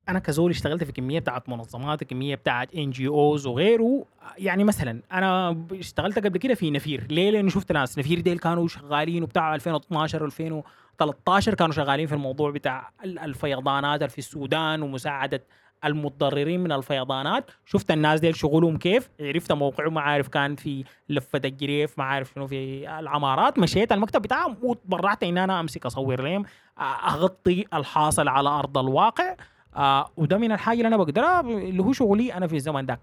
أنا 0.09 0.19
كزول 0.19 0.51
اشتغلت 0.51 0.83
في 0.83 0.91
كمية 0.91 1.19
بتاعت 1.19 1.49
منظمات 1.49 2.03
كمية 2.03 2.35
بتاعت 2.35 2.75
NGOs 2.75 3.47
وغيره. 3.47 4.05
يعني 4.37 4.63
مثلا 4.63 5.01
أنا 5.11 5.57
اشتغلت 5.71 6.19
قبل 6.19 6.37
كده 6.37 6.53
في 6.53 6.71
نفير. 6.71 7.07
ليه؟ 7.09 7.31
لأنه 7.31 7.49
شفت 7.49 7.71
ناس. 7.71 7.99
نفير 7.99 8.19
ديل 8.19 8.39
كانوا 8.39 8.67
شغالين 8.67 9.23
وبتاع 9.23 9.55
2012 9.55 10.25
2013 10.25 11.53
كانوا 11.53 11.73
شغالين 11.73 12.07
في 12.07 12.13
الموضوع 12.13 12.51
بتاع 12.51 12.91
الفيضانات 13.03 14.03
في 14.03 14.17
السودان 14.17 14.81
ومساعدة 14.81 15.43
المتضررين 15.85 16.59
من 16.63 16.71
الفيضانات. 16.71 17.51
شفت 17.65 17.91
الناس 17.91 18.19
ديل 18.19 18.35
شغلهم 18.35 18.77
كيف؟ 18.77 19.09
عرفت 19.19 19.51
موقعهم 19.51 19.93
ما 19.93 20.01
عارف 20.01 20.27
كان 20.27 20.55
في 20.55 20.83
لفة 21.09 21.41
الجريف 21.45 21.99
ما 21.99 22.03
عارف 22.03 22.31
شنو 22.35 22.47
في 22.47 22.89
العمارات. 22.99 23.59
مشيت 23.59 23.91
المكتب 23.91 24.21
بتاعهم 24.21 24.57
وتبرعت 24.61 25.23
إن 25.23 25.37
أنا 25.37 25.59
أمسك 25.59 25.85
أصور 25.85 26.21
لهم 26.21 26.45
أغطي 26.79 27.65
الحاصل 27.73 28.27
على 28.27 28.49
أرض 28.49 28.77
الواقع. 28.77 29.35
آه 29.75 30.09
وده 30.17 30.37
من 30.37 30.51
الحاجة 30.51 30.77
اللي 30.77 30.87
أنا 30.87 30.97
بقدرها 30.97 31.39
اللي 31.41 31.83
هو 31.83 31.93
شغلي 31.93 32.33
أنا 32.33 32.47
في 32.47 32.55
الزمن 32.55 32.85
ده. 32.85 32.99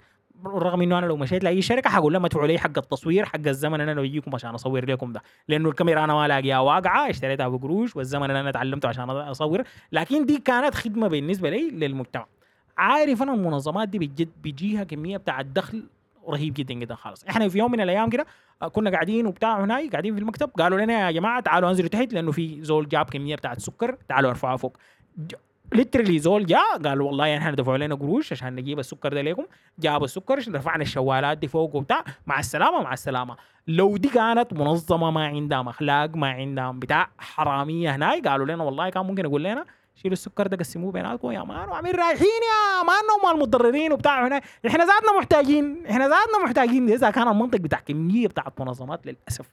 رغم 0.46 0.82
إنه 0.82 0.98
أنا 0.98 1.06
لو 1.06 1.16
مشيت 1.16 1.44
لأي 1.44 1.62
شركة 1.62 1.90
حقول 1.90 2.12
لهم 2.12 2.24
ادفعوا 2.24 2.46
لي 2.46 2.58
حق 2.58 2.78
التصوير 2.78 3.24
حق 3.24 3.46
الزمن 3.46 3.80
اللي 3.80 3.92
أنا 3.92 4.00
بجيكم 4.00 4.34
عشان 4.34 4.50
أصور 4.50 4.90
لكم 4.90 5.12
ده. 5.12 5.22
لأنه 5.48 5.68
الكاميرا 5.68 6.04
أنا 6.04 6.14
ما 6.14 6.28
لاقيها 6.28 6.58
واقعة 6.58 7.10
اشتريتها 7.10 7.48
بقروش 7.48 7.96
والزمن 7.96 8.22
اللي 8.24 8.40
أنا 8.40 8.50
تعلمته 8.50 8.88
عشان 8.88 9.10
أصور. 9.10 9.62
لكن 9.92 10.26
دي 10.26 10.38
كانت 10.38 10.74
خدمة 10.74 11.08
بالنسبة 11.08 11.50
لي 11.50 11.70
للمجتمع. 11.70 12.26
عارف 12.78 13.22
أنا 13.22 13.34
المنظمات 13.34 13.88
دي 13.88 13.98
بجد 13.98 14.28
بيجيها 14.42 14.84
كمية 14.84 15.16
بتاع 15.16 15.40
الدخل 15.40 15.84
رهيب 16.28 16.54
جدا 16.54 16.74
جدا 16.74 16.94
خالص. 16.94 17.24
إحنا 17.24 17.48
في 17.48 17.58
يوم 17.58 17.72
من 17.72 17.80
الأيام 17.80 18.10
كده 18.10 18.26
آه، 18.62 18.68
كنا 18.68 18.90
قاعدين 18.90 19.26
وبتاع 19.26 19.64
هناك 19.64 19.90
قاعدين 19.90 20.14
في 20.14 20.20
المكتب 20.20 20.50
قالوا 20.58 20.80
لنا 20.80 21.06
يا 21.06 21.10
جماعة 21.10 21.40
تعالوا 21.40 21.68
انزلوا 21.68 21.88
تحت 21.88 22.12
لأنه 22.12 22.32
في 22.32 22.62
زول 22.64 22.88
جاب 22.88 23.10
كمية 23.10 23.36
بتاعت 23.36 23.60
سكر 23.60 23.96
تعالوا 24.08 24.30
ارفعوها 24.30 24.56
فوق. 24.56 24.76
literally 25.72 26.18
زول 26.18 26.46
جاء 26.46 26.78
قال 26.84 27.00
والله 27.00 27.26
يعني 27.26 27.40
إحنا 27.40 27.54
دفعوا 27.54 27.78
لنا 27.78 27.94
قروش 27.94 28.32
عشان 28.32 28.56
نجيب 28.56 28.78
السكر 28.78 29.14
ده 29.14 29.22
لكم. 29.22 29.44
جابوا 29.78 30.04
السكر 30.04 30.38
رفعنا 30.54 30.82
الشوالات 30.82 31.38
دي 31.38 31.48
فوق 31.48 31.74
وبتاع. 31.76 32.04
مع 32.26 32.38
السلامة 32.38 32.82
مع 32.82 32.92
السلامة. 32.92 33.36
لو 33.66 33.96
دي 33.96 34.08
كانت 34.08 34.52
منظمة 34.52 35.10
ما 35.10 35.26
عندها 35.26 35.64
أخلاق 35.68 36.16
ما 36.16 36.30
عندها 36.30 36.72
بتاع 36.72 37.10
حرامية 37.18 37.96
هناك 37.96 38.28
قالوا 38.28 38.46
لنا 38.46 38.64
والله 38.64 38.90
كان 38.90 39.06
ممكن 39.06 39.24
يقول 39.24 39.44
لنا 39.44 39.64
شيلوا 39.94 40.12
السكر 40.12 40.46
ده 40.46 40.56
قسموه 40.56 40.92
بيناتكم 40.92 41.30
يا 41.30 41.42
man. 41.42 41.68
وعاملين 41.68 41.94
رايحين 41.94 42.26
يا 42.26 42.82
man 42.82 43.04
هم 43.22 43.36
المتضررين 43.36 43.92
وبتاع. 43.92 44.26
هنا 44.26 44.40
إحنا 44.66 44.84
ذاتنا 44.84 45.18
محتاجين 45.18 45.86
إحنا 45.86 46.04
ذاتنا 46.08 46.44
محتاجين. 46.44 46.90
إذا 46.90 47.10
كان 47.10 47.28
المنطق 47.28 47.58
بتاع 47.58 47.80
كمية 47.80 48.28
بتاعت 48.28 48.60
منظمات 48.60 49.06
للأسف 49.06 49.46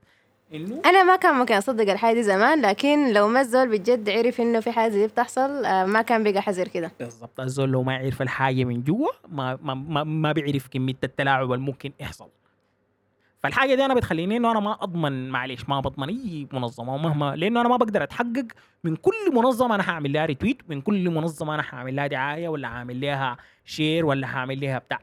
إنه؟ 0.53 0.81
أنا 0.85 1.03
ما 1.03 1.15
كان 1.15 1.35
ممكن 1.35 1.53
أصدق 1.53 1.91
الحاجة 1.91 2.13
دي 2.15 2.23
زمان 2.23 2.61
لكن 2.61 3.13
لو 3.13 3.27
ما 3.27 3.41
الزول 3.41 3.69
بجد 3.69 4.09
عرف 4.09 4.41
إنه 4.41 4.59
في 4.59 4.71
حاجة 4.71 4.91
دي 4.91 5.07
بتحصل 5.07 5.65
آه، 5.65 5.85
ما 5.85 6.01
كان 6.01 6.23
بقى 6.23 6.41
حذر 6.41 6.67
كده. 6.67 6.91
بالضبط. 6.99 7.39
الزول 7.39 7.69
لو 7.69 7.83
ما 7.83 7.93
يعرف 7.93 8.21
الحاجة 8.21 8.63
من 8.63 8.83
جوا 8.83 9.07
ما 9.29 9.59
ما 9.61 9.73
ما, 9.73 10.03
ما 10.03 10.31
بيعرف 10.31 10.67
كمية 10.67 10.93
التلاعب 11.03 11.51
اللي 11.51 11.65
ممكن 11.65 11.91
يحصل. 11.99 12.29
فالحاجة 13.43 13.75
دي 13.75 13.85
أنا 13.85 13.93
بتخليني 13.93 14.37
إنه 14.37 14.51
أنا 14.51 14.59
ما 14.59 14.83
أضمن 14.83 15.29
معلش 15.29 15.65
ما 15.69 15.79
بضمن 15.79 16.07
أي 16.09 16.47
منظمة. 16.53 16.93
ومهما 16.93 17.35
لأنه 17.35 17.61
أنا 17.61 17.69
ما 17.69 17.77
بقدر 17.77 18.03
أتحقق 18.03 18.45
من 18.83 18.95
كل 18.95 19.33
منظمة 19.33 19.75
أنا 19.75 19.89
هعمل 19.89 20.13
لها 20.13 20.25
retweet 20.25 20.61
من 20.69 20.81
كل 20.81 21.09
منظمة 21.09 21.55
أنا 21.55 21.63
هعمل 21.69 21.95
لها 21.95 22.07
دعاية 22.07 22.47
ولا 22.49 22.67
هعمل 22.67 23.01
لها 23.01 23.37
share 23.65 24.05
ولا 24.05 24.27
هعمل 24.27 24.59
لها 24.61 24.77
بتاع. 24.79 24.99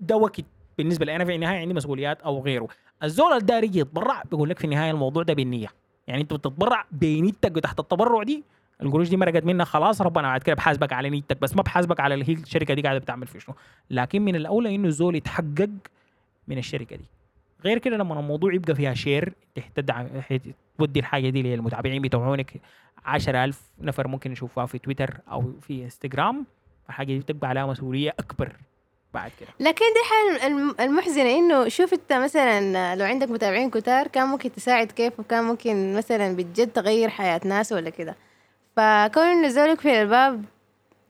ده 0.00 0.16
وقت 0.16 0.40
بالنسبة 0.78 1.04
لي 1.06 1.16
أنا 1.16 1.24
في 1.24 1.34
النهاية 1.34 1.60
عندي 1.60 1.74
مسؤوليات 1.74 2.20
أو 2.20 2.42
غيره. 2.42 2.68
الزول 3.02 3.32
الداري 3.32 3.66
يجي 3.66 3.78
يتبرع 3.78 4.22
بيقول 4.30 4.48
لك 4.48 4.58
في 4.58 4.64
النهايه 4.64 4.90
الموضوع 4.90 5.22
ده 5.22 5.34
بالنية. 5.34 5.68
يعني 6.06 6.22
انت 6.22 6.32
بتتبرع 6.32 6.84
بنيتك 6.92 7.56
وتحت 7.56 7.80
التبرع 7.80 8.22
دي 8.22 8.44
القروش 8.82 9.08
دي 9.08 9.16
مرقت 9.16 9.44
منك 9.44 9.66
خلاص 9.66 10.00
ربنا 10.02 10.22
بعد 10.28 10.42
كده 10.42 10.56
بحاسبك 10.56 10.92
على 10.92 11.10
نيتك 11.10 11.40
بس 11.40 11.56
ما 11.56 11.62
بحاسبك 11.62 12.00
على 12.00 12.14
هي 12.14 12.32
الشركة 12.32 12.74
دي 12.74 12.82
قاعدة 12.82 12.98
بتعمل 12.98 13.26
في 13.26 13.40
شنو. 13.40 13.54
لكن 13.90 14.22
من 14.22 14.36
الأولى 14.36 14.74
إنه 14.74 14.88
الزول 14.88 15.16
يتحقق 15.16 15.68
من 16.48 16.58
الشركة 16.58 16.96
دي. 16.96 17.04
غير 17.64 17.78
كده 17.78 17.96
لما 17.96 18.20
الموضوع 18.20 18.54
يبقى 18.54 18.74
فيها 18.74 18.94
share 18.94 19.32
تدعم 19.74 20.06
تودي 20.78 21.00
الحاجة 21.00 21.28
دي 21.30 21.42
للمتابعين 21.42 22.02
بتاعينك 22.02 22.60
10000 23.04 23.60
نفر 23.80 24.08
ممكن 24.08 24.32
يشوفوها 24.32 24.66
في 24.66 24.78
تويتر 24.78 25.20
أو 25.30 25.52
في 25.60 25.84
انستغرام 25.84 26.46
الحاجة 26.88 27.06
دي 27.06 27.18
بتبقى 27.18 27.48
عليها 27.48 27.66
مسؤوليه 27.66 28.10
أكبر. 28.18 28.56
بعد 29.16 29.30
كده. 29.40 29.48
لكن 29.60 29.84
دي 29.84 30.00
حاجة 30.10 30.46
المحزنة 30.84 31.30
إنه 31.30 31.68
شوف 31.68 31.92
أنت 31.92 32.12
مثلا 32.12 32.96
لو 32.96 33.04
عندك 33.04 33.30
متابعين 33.30 33.70
كتار 33.70 34.06
كان 34.06 34.28
ممكن 34.28 34.52
تساعد 34.52 34.86
كيف 34.92 35.20
وكان 35.20 35.44
ممكن 35.44 35.94
مثلا 35.94 36.36
بجد 36.36 36.72
تغير 36.72 37.08
حياة 37.08 37.40
ناس 37.44 37.72
ولا 37.72 37.90
كده. 37.90 38.16
فكون 38.76 39.22
انه 39.22 39.48
زولك 39.48 39.80
في 39.80 40.02
الباب 40.02 40.44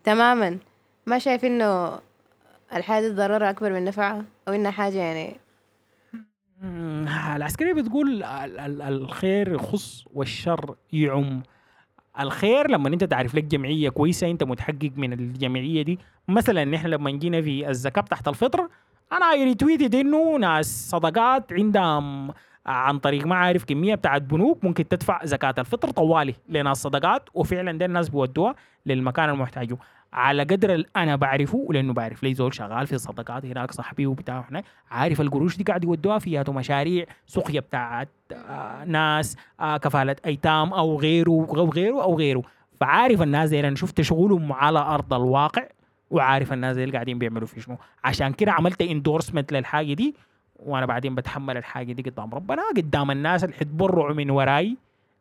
تماما 0.04 0.58
ما 1.06 1.18
شايف 1.18 1.44
إنه 1.44 1.98
الحاجة 2.75 3.08
ضررها 3.08 3.50
أكبر 3.50 3.72
من 3.72 3.84
نفعها 3.84 4.25
أو 4.48 4.52
انها 4.52 4.70
حاجة 4.70 4.98
يعني؟ 4.98 5.36
العسكرية 7.36 7.72
بتقول 7.72 8.22
الخير 8.82 9.54
يخص 9.54 10.04
والشر 10.14 10.75
يعم. 10.92 11.42
الخير 12.20 12.70
لما 12.70 12.88
انت 12.88 13.04
تعرف 13.04 13.35
لك 13.35 13.44
جمعية 13.44 13.88
كويسة 13.88 14.30
انت 14.30 14.44
متحقق 14.44 14.90
من 14.96 15.12
الجمعية 15.12 15.82
دي. 15.82 15.99
مثلا 16.28 16.64
نحن 16.64 16.87
لما 16.87 17.11
جينا 17.11 17.42
في 17.42 17.68
الزكاة 17.68 18.02
تحت 18.02 18.28
الفطر 18.28 18.68
أنا 19.12 19.32
ريتويتد 19.44 19.94
إنه 19.94 20.37
ناس 20.37 20.90
صدقات 20.90 21.52
عندهم 21.52 22.30
عن 22.66 22.99
طريق 22.99 23.26
ما 23.26 23.37
عارف 23.37 23.64
كمية 23.64 23.94
بتاعت 23.94 24.23
بنوك 24.23 24.64
ممكن 24.64 24.88
تدفع 24.88 25.25
زكاة 25.25 25.54
الفطر 25.58 25.90
طوالي 25.90 26.35
لناس 26.49 26.82
صدقات 26.82 27.28
وفعلا 27.35 27.78
ده 27.78 27.87
الناس 27.87 28.08
بيودوها 28.08 28.54
للمكان 28.87 29.30
المحتاجه. 29.30 29.76
على 30.16 30.42
قدر 30.42 30.85
أنا 30.96 31.16
بعرفه 31.16 31.68
لأنه 31.70 31.92
بعرف 31.92 32.23
لي 32.23 32.35
زول 32.35 32.54
شغال 32.54 32.87
في 32.87 32.92
الصدقات 32.92 33.44
هناك 33.44 33.73
صاحبي 33.73 34.06
وبتاع 34.06 34.44
هناك 34.50 34.64
عارف 34.90 35.20
القروش 35.20 35.56
دي 35.56 35.64
قاعد 35.64 35.85
يودوها 35.85 36.18
فيها 36.18 36.44
مشاريع 36.49 37.06
سقيا 37.26 37.61
بتاعت 37.61 38.08
آه 38.32 38.85
ناس 38.85 39.37
آه 39.61 39.76
كفالة 39.76 40.16
أيتام 40.26 40.73
أو 40.73 41.00
غيره 41.00 41.46
أو 41.56 41.70
غيره 41.70 42.02
أو 42.02 42.18
غيره. 42.18 42.42
فعارف 42.80 43.23
الناس 43.23 43.50
دي 43.50 43.61
أنا 43.61 43.76
شفت 43.76 44.00
شغلهم 44.00 44.52
على 44.52 44.78
أرض 44.78 45.14
الواقع 45.14 45.62
وعارف 46.11 46.52
الناس 46.52 46.76
اللي 46.78 46.92
قاعدين 46.92 47.18
بيعملوا 47.18 47.46
في 47.46 47.61
شنو. 47.61 47.76
عشان 48.04 48.32
كده 48.32 48.52
عملت 48.52 48.82
اندورسمنت 48.82 49.52
للحاجة 49.52 49.92
دي 49.94 50.14
وأنا 50.56 50.87
بعدين 50.87 51.14
بتحمل 51.14 51.56
الحاجة 51.56 51.92
دي 51.92 52.11
قدام 52.11 52.35
ربنا 52.35 52.62
قدام 52.76 53.11
الناس 53.11 53.44
اللي 53.44 53.54
حتبرعوا 53.56 54.14
من 54.14 54.30
وراي 54.30 54.76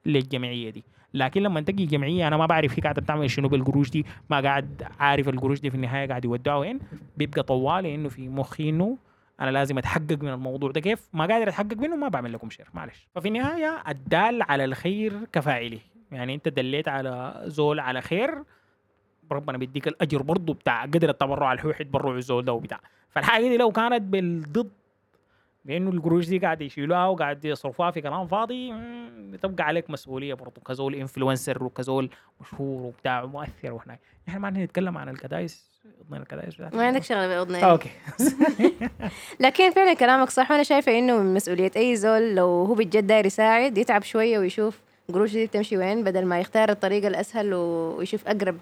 للجمعية 0.05 0.69
دي. 0.69 0.83
لكن 1.15 1.41
لما 1.43 1.61
تجي 1.61 1.85
جمعيه 1.85 2.27
أنا 2.27 2.37
ما 2.37 2.45
بعرف 2.45 2.79
هي 2.79 2.81
قاعدة 2.81 3.01
بتعمل 3.01 3.29
شنو 3.31 3.47
بالقروش 3.47 3.89
دي 3.89 4.05
ما 4.29 4.41
قاعد 4.41 4.87
عارف 4.99 5.29
القروش 5.29 5.59
دي 5.59 5.69
في 5.69 5.75
النهاية 5.75 6.07
قاعد 6.07 6.25
يودوها 6.25 6.59
وين 6.59 6.79
بيبقى 7.17 7.43
طوالي 7.43 7.95
إنه 7.95 8.09
في 8.09 8.29
مخي 8.29 8.69
إنه 8.69 8.97
أنا 9.39 9.49
لازم 9.49 9.77
أتحقق 9.77 10.17
من 10.21 10.29
الموضوع 10.29 10.71
ده. 10.71 10.81
كيف؟ 10.81 11.09
ما 11.13 11.25
قادر 11.25 11.47
أتحقق 11.47 11.77
منه 11.77 11.95
ما 11.95 12.07
بعمل 12.07 12.33
لكم 12.33 12.49
share 12.49 12.67
معلش. 12.73 13.07
ففي 13.15 13.27
النهاية 13.27 13.83
الدال 13.87 14.41
على 14.41 14.65
الخير 14.65 15.13
كفاعله. 15.33 15.79
يعني 16.11 16.35
أنت 16.35 16.47
دليت 16.47 16.87
على 16.87 17.43
زول 17.45 17.79
على 17.79 18.01
خير 18.01 18.43
ربنا 19.31 19.57
بيديك 19.57 19.87
الأجر 19.87 20.21
برضه 20.21 20.53
بتاع 20.53 20.81
قدر 20.83 21.09
التبرع 21.09 21.51
اللي 21.53 21.63
هو 21.63 21.69
يتبرع 21.69 22.15
الزول 22.15 22.45
ده 22.45 22.53
وبتاع. 22.53 22.79
فالحاجة 23.09 23.47
دي 23.47 23.57
لو 23.57 23.71
كانت 23.71 24.01
بالضد 24.01 24.71
لأنه 25.65 25.89
القروش 25.89 26.27
دي 26.27 26.39
قاعد 26.39 26.61
يشيلوها 26.61 27.07
وقاعد 27.07 27.45
يصرفوها 27.45 27.91
في 27.91 28.01
كلام 28.01 28.27
فاضي 28.27 28.73
بتبقى 29.17 29.63
عليك 29.63 29.89
مسؤولية 29.89 30.33
برضه 30.33 30.61
كزول 30.67 30.95
influencer 30.95 31.63
وكزول 31.63 32.09
مشهور 32.41 32.81
وبتاع 32.81 33.23
ومؤثر 33.23 33.73
وهناك 33.73 33.99
إحنا 34.27 34.39
ما 34.39 34.49
نتكلم 34.49 34.97
عن 34.97 35.09
الكدايس 35.09 35.75
اضمن 36.01 36.21
الكدايس 36.21 36.59
ما 36.59 36.87
عندك 36.87 37.03
شغلة 37.03 37.43
باذن 37.43 37.63
okay. 37.63 37.89
لكن 39.43 39.71
فعلا 39.71 39.93
كلامك 39.93 40.29
صح 40.29 40.51
وأنا 40.51 40.63
شايفة 40.63 40.99
إنه 40.99 41.17
من 41.17 41.33
مسؤولية 41.33 41.71
أي 41.75 41.95
زول 41.95 42.35
لو 42.35 42.45
هو 42.45 42.73
بجد 42.73 43.07
داير 43.07 43.25
يساعد 43.25 43.77
يتعب 43.77 44.03
شوية 44.03 44.39
ويشوف 44.39 44.79
قروش 45.13 45.31
دي 45.31 45.45
بتمشي 45.45 45.77
وين 45.77 46.03
بدل 46.03 46.25
ما 46.25 46.39
يختار 46.39 46.69
الطريقة 46.69 47.07
الأسهل 47.07 47.53
ويشوف 47.53 48.27
أقرب 48.27 48.57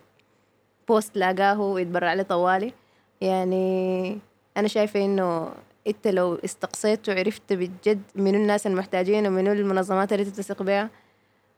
post 0.88 1.18
لاقاه 1.18 1.62
ويتبرع 1.62 2.14
له 2.14 2.24
طوالي 2.24 2.74
يعني 3.22 4.18
أنا 4.58 4.68
شايفة 4.68 5.06
إنه 5.06 5.52
انت 5.88 6.08
لو 6.08 6.36
استقصيت 6.46 7.10
وعرفت 7.10 7.54
بجد 7.54 8.02
من 8.16 8.36
الناس 8.36 8.68
المحتاجين 8.68 9.28
ومن 9.28 9.48
المنظمات 9.48 10.14
اللي 10.14 10.26
تتسق 10.26 10.64
بها 10.64 10.90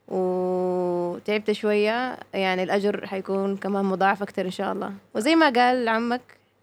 وتعبت 0.07 1.51
شوية 1.51 2.17
يعني 2.33 2.63
الأجر 2.63 3.07
حيكون 3.07 3.57
كمان 3.57 3.85
مضاعف 3.85 4.21
أكتر 4.21 4.45
إن 4.45 4.51
شاء 4.51 4.71
الله. 4.71 4.93
وزي 5.15 5.35
ما 5.35 5.49
قال 5.49 5.87
عمك 5.87 6.21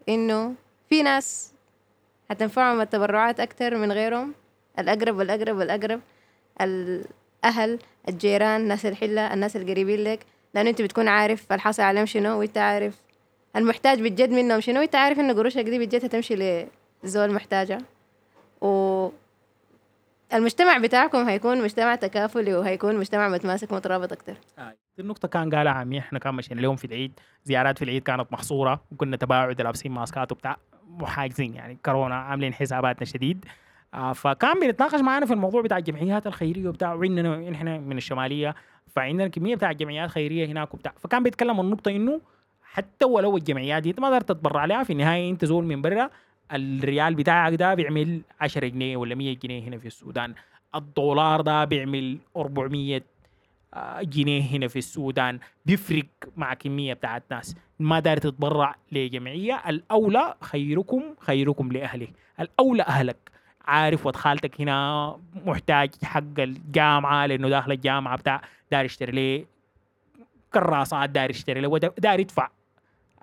إنه 0.09 0.53
في 0.89 1.03
ناس 1.03 1.53
حتنفعهم 2.29 2.81
التبرعات 2.81 3.39
أكتر 3.39 3.75
من 3.77 3.91
غيرهم 3.91 4.33
الأقرب 4.79 5.17
والأقرب 5.17 5.57
والأقرب 5.57 5.99
الأهل 6.61 7.79
الجيران 8.09 8.61
الناس 8.61 8.85
الحلة 8.85 9.33
الناس 9.33 9.55
القريبين 9.55 10.03
لك. 10.03 10.19
لأنه 10.53 10.69
أنت 10.69 10.81
بتكون 10.81 11.07
عارف 11.07 11.53
الحاصل 11.53 11.83
عليهم 11.83 12.05
شنو 12.05 12.39
وأنت 12.39 12.57
عارف 12.57 12.93
المحتاج 13.55 14.01
بجد 14.01 14.29
منهم 14.29 14.59
شنو 14.61 14.79
وأنت 14.79 14.95
عارف 14.95 15.19
إنه 15.19 15.33
قروشك 15.33 15.61
دي 15.63 15.79
بجد 15.79 16.05
هتمشي 16.05 16.65
لزول 17.03 17.33
محتاجة. 17.33 17.77
و 18.61 19.09
المجتمع 20.33 20.77
بتاعكم 20.77 21.17
هيكون 21.17 21.61
مجتمع 21.61 21.95
تكافلي 21.95 22.53
وهيكون 22.53 22.95
مجتمع 22.95 23.29
متماسك 23.29 23.73
مترابط 23.73 24.11
أكتر. 24.11 24.35
آه. 24.59 24.75
دي 24.97 25.01
النقطة 25.01 25.27
كان 25.27 25.55
قالها 25.55 25.73
عمي 25.73 25.99
إحنا 25.99 26.19
كان 26.19 26.35
مشينا 26.35 26.61
لهم 26.61 26.75
في 26.75 26.85
العيد 26.85 27.19
زيارات 27.43 27.77
في 27.77 27.83
العيد 27.83 28.03
كانت 28.03 28.33
محصورة 28.33 28.81
وكنا 28.91 29.17
تباعد 29.17 29.61
لابسين 29.61 29.91
ماسكات 29.91 30.31
وبتاع 30.31 30.57
محاجزين 30.87 31.53
يعني. 31.53 31.77
كورونا 31.85 32.15
عاملين 32.15 32.53
حساباتنا 32.53 33.05
شديد. 33.05 33.45
آه 33.93 34.13
فكان 34.13 34.59
بيتناقش 34.59 34.99
معنا 34.99 35.25
في 35.25 35.33
الموضوع 35.33 35.61
بتاع 35.61 35.77
الجمعيات 35.77 36.27
الخيرية 36.27 36.69
وبتاع 36.69 36.93
وعندنا 36.93 37.51
إحنا 37.51 37.77
من 37.77 37.97
الشمالية 37.97 38.55
فعندنا 38.95 39.27
كمية 39.27 39.55
بتاع 39.55 39.71
جمعيات 39.71 40.09
خيرية 40.09 40.45
هناك 40.45 40.73
وبتاع. 40.73 40.93
فكان 40.99 41.23
بيتكلم 41.23 41.59
عن 41.59 41.65
النقطة 41.65 41.91
إنه 41.91 42.21
حتى 42.63 43.05
ولو 43.05 43.37
الجمعيات 43.37 43.83
دي 43.83 43.89
انت 43.89 43.99
ما 43.99 44.09
تقدر 44.09 44.21
تتبرع 44.21 44.65
لها 44.65 44.83
في 44.83 44.93
النهاية 44.93 45.29
أنت 45.29 45.45
زول 45.45 45.65
من 45.65 45.81
برا 45.81 46.09
الريال 46.53 47.15
بتاعك 47.15 47.53
ده 47.53 47.73
بيعمل 47.73 48.21
10 48.41 48.67
جنيه 48.67 48.97
ولا 48.97 49.15
100 49.15 49.37
جنيه 49.37 49.63
هنا 49.63 49.77
في 49.77 49.85
السودان. 49.87 50.33
الدولار 50.75 51.41
ده 51.41 51.65
بيعمل 51.65 52.17
400 52.37 53.01
آه، 53.73 54.01
جنيه 54.01 54.41
هنا 54.41 54.67
في 54.67 54.79
السودان. 54.79 55.39
بيفرق 55.65 56.05
مع 56.37 56.53
كمية 56.53 56.93
بتاعت 56.93 57.23
ناس. 57.31 57.55
ما 57.79 57.99
دار 57.99 58.17
تتبرع 58.17 58.75
لجمعية. 58.91 59.63
الأولى 59.69 60.35
خيركم 60.41 61.03
خيركم 61.19 61.71
لأهله 61.71 62.07
الأولى 62.39 62.83
أهلك. 62.83 63.31
عارف 63.65 64.05
ود 64.05 64.15
خالتك 64.15 64.61
هنا 64.61 65.17
محتاج 65.45 65.89
حق 66.03 66.39
الجامعة 66.39 67.25
لأنه 67.25 67.49
داخل 67.49 67.71
الجامعة 67.71 68.17
بتاع 68.17 68.41
دار 68.71 68.85
يشتري 68.85 69.11
ليه 69.11 69.45
كراسات 70.53 71.09
دار 71.09 71.29
يشتري 71.29 71.61
له 71.61 71.77
دار 71.77 72.19
يدفع. 72.19 72.49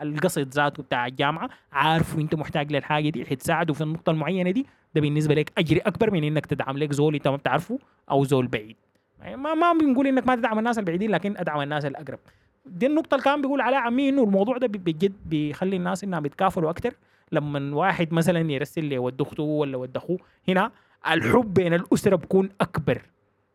القسط 0.02 0.54
ذاته 0.54 0.82
بتاع 0.82 1.06
الجامعة 1.06 1.48
عارف 1.72 2.18
إنت 2.18 2.34
محتاج 2.34 2.72
للحاجة 2.72 3.08
دي 3.08 3.24
حتساعده 3.24 3.74
في 3.74 3.80
النقطة 3.80 4.10
المعينة 4.10 4.50
دي 4.50 4.66
ده 4.94 5.00
بالنسبة 5.00 5.34
لك 5.34 5.52
أجر 5.58 5.80
أكبر 5.86 6.10
من 6.10 6.24
إنك 6.24 6.46
تدعم 6.46 6.78
لك 6.78 6.92
زول 6.92 7.14
إنت 7.14 7.28
ما 7.28 7.36
بتعرفه 7.36 7.78
أو 8.10 8.24
زول 8.24 8.46
بعيد. 8.46 8.76
يعني 9.20 9.36
ما 9.36 9.54
ما 9.54 9.72
بنقول 9.72 10.06
إنك 10.06 10.26
ما 10.26 10.34
تدعم 10.36 10.58
الناس 10.58 10.78
البعيدين 10.78 11.10
لكن 11.10 11.36
أدعم 11.36 11.60
الناس 11.60 11.84
الأقرب. 11.84 12.18
دي 12.66 12.86
النقطة 12.86 13.14
اللي 13.14 13.24
كان 13.24 13.40
بيقول 13.42 13.60
عليها 13.60 13.78
عمي 13.78 14.08
إنه 14.08 14.24
الموضوع 14.24 14.58
ده 14.58 14.66
بجد 14.66 15.12
بيخلي 15.26 15.76
الناس 15.76 16.04
إنها 16.04 16.20
بيتكافلوا 16.20 16.70
أكثر 16.70 16.94
لما 17.32 17.76
واحد 17.76 18.12
مثلا 18.12 18.52
يرسل 18.52 18.84
لي 18.84 18.98
ود 18.98 19.20
أخته 19.20 19.42
ولا 19.42 19.76
ود 19.76 19.96
أخوه 19.96 20.18
هنا 20.48 20.70
الحب 21.10 21.54
بين 21.54 21.74
الأسرة 21.74 22.16
بيكون 22.16 22.48
أكبر. 22.60 23.02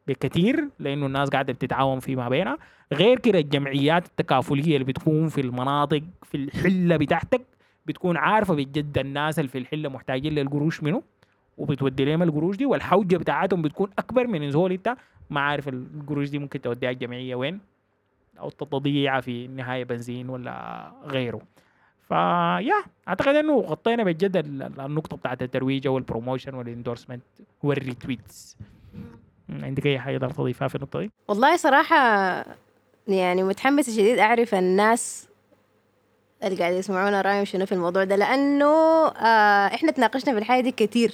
بكثير 0.08 0.70
لأنه 0.80 1.06
الناس 1.06 1.30
قاعدة 1.30 1.54
بتتعاون 1.54 2.00
فيما 2.00 2.30
بينها. 2.30 2.58
غير 2.94 3.20
كده 3.20 3.40
الجمعيات 3.40 4.06
التكافلية 4.06 4.74
اللي 4.74 4.84
بتكون 4.86 5.28
في 5.28 5.42
المناطق 5.42 6.04
في 6.24 6.38
الحلة 6.38 6.98
بتاعتك 6.98 7.42
بتكون 7.86 8.18
عارفة 8.18 8.56
بجد 8.56 8.98
الناس 8.98 9.40
اللي 9.40 9.50
في 9.50 9.58
الحلة 9.58 9.90
محتاجين 9.90 10.34
للقروش 10.34 10.84
منه 10.84 11.02
وبتودي 11.58 12.06
لهم 12.06 12.24
القروش 12.24 12.58
دي 12.58 12.66
والحوجة 12.66 13.18
بتاعتهم 13.18 13.62
بتكون 13.62 13.90
أكبر 14.00 14.28
من 14.28 14.52
زول 14.52 14.72
انت 14.72 14.96
ما 15.30 15.42
عارف 15.42 15.68
القروش 15.68 16.30
دي 16.30 16.40
ممكن 16.40 16.62
توديها 16.62 16.90
الجمعية 16.92 17.36
وين 17.36 17.60
أو 18.40 18.50
تضيع 18.50 19.20
في 19.20 19.46
النهايه 19.46 19.84
بنزين 19.84 20.30
ولا 20.30 20.92
غيره. 21.06 21.42
ف 22.08 22.23
yeah 22.23 22.84
أعتقد 23.08 23.36
إنه 23.36 23.60
غطينا 23.60 24.04
بجد 24.04 24.38
النقطة 24.80 25.18
بتاعت 25.18 25.42
الترويج 25.44 25.88
وال 25.88 26.00
promotion 26.00 26.54
وال 26.54 26.64
endorsement 26.64 27.24
وال 27.63 27.82
retweets 27.82 28.58
عندك 29.49 29.86
أي 29.86 29.99
حاجة 29.99 30.17
تضيفها 30.17 30.67
في 30.67 30.75
النقطة 30.75 30.99
دي؟ 30.99 31.12
والله 31.27 31.55
صراحة 31.58 31.95
يعني 33.08 33.43
متحمسه 33.43 33.91
شديد 33.91 34.19
أعرف 34.19 34.55
الناس 34.55 35.27
اللي 36.43 36.60
قاعد 36.60 36.73
يسمعونا 36.73 37.21
رأيهم 37.21 37.45
شنو 37.45 37.65
في 37.65 37.71
الموضوع 37.71 38.03
ده 38.03 38.15
لأنه 38.15 38.65
آه 39.08 39.67
إحنا 39.67 39.91
تناقشنا 39.91 40.34
في 40.34 40.39
الحاجة 40.39 40.62
دي 40.62 40.71
كتير 40.71 41.13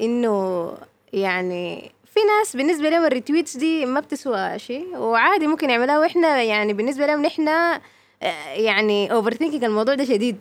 إنه 0.00 0.72
يعني 1.12 1.92
في 2.14 2.20
ناس 2.38 2.56
بالنسبة 2.56 2.88
لهم 2.88 3.04
ال 3.04 3.10
retweets 3.10 3.56
دي 3.56 3.86
ما 3.86 4.00
بتسوى 4.00 4.58
شيء 4.58 4.96
وعادي 4.96 5.46
ممكن 5.46 5.70
يعملها 5.70 5.98
وإحنا 5.98 6.42
يعني 6.42 6.72
بالنسبة 6.72 7.06
لهم 7.06 7.22
آه، 7.48 7.80
يعني 8.56 9.12
overthinking 9.12 9.64
الموضوع 9.64 9.94
ده 9.94 10.04
شديد. 10.04 10.36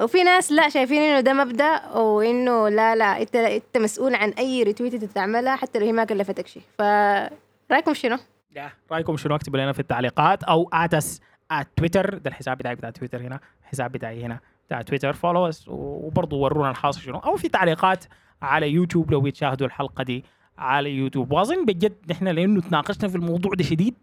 وفي 0.00 0.22
ناس 0.22 0.52
لا 0.52 0.68
شايفين 0.68 1.02
إنه 1.02 1.20
ده 1.20 1.32
مبدأ 1.32 1.88
وإنه 1.96 2.68
لا 2.68 2.96
لا 2.96 3.22
أنت 3.22 3.36
أنت 3.36 3.78
مسؤول 3.78 4.14
عن 4.14 4.30
أي 4.30 4.62
retweet 4.62 4.94
أنت 4.94 5.04
تعملها 5.04 5.56
حتى 5.56 5.78
لو 5.78 5.86
هي 5.86 5.92
ما 5.92 6.04
كلفتك 6.04 6.46
شيء. 6.46 6.62
فرايكم 6.78 7.94
شنو؟ 7.94 8.18
رأيكم 8.92 9.16
شنو؟ 9.16 9.34
اكتبوا 9.34 9.58
لنا 9.58 9.72
في 9.72 9.80
التعليقات 9.80 10.44
أو 10.44 10.70
it's 10.72 11.20
تويتر 11.76 12.18
ده 12.18 12.30
الحساب 12.30 12.58
بتاعي 12.58 12.74
بتاع 12.74 12.90
تويتر 12.90 13.20
هنا. 13.20 13.40
الحساب 13.62 13.92
بتاعي 13.92 14.24
هنا 14.24 14.40
بتاع 14.66 14.82
تويتر 14.82 15.12
follow 15.12 15.50
وبرضه 15.68 16.36
ورونا 16.36 16.70
الحاصل 16.70 17.00
شنو. 17.00 17.18
أو 17.18 17.36
في 17.36 17.48
تعليقات 17.48 18.04
على 18.42 18.70
يوتيوب 18.70 19.10
لو 19.10 19.20
بتشاهدوا 19.20 19.66
الحلقة 19.66 20.04
دي 20.04 20.24
على 20.58 20.90
يوتيوب 20.90 21.32
واظن 21.32 21.64
بجد 21.64 21.96
نحن 22.10 22.28
لأنه 22.28 22.60
تناقشنا 22.60 23.08
في 23.08 23.16
الموضوع 23.16 23.52
ده 23.54 23.64
شديد 23.64 23.94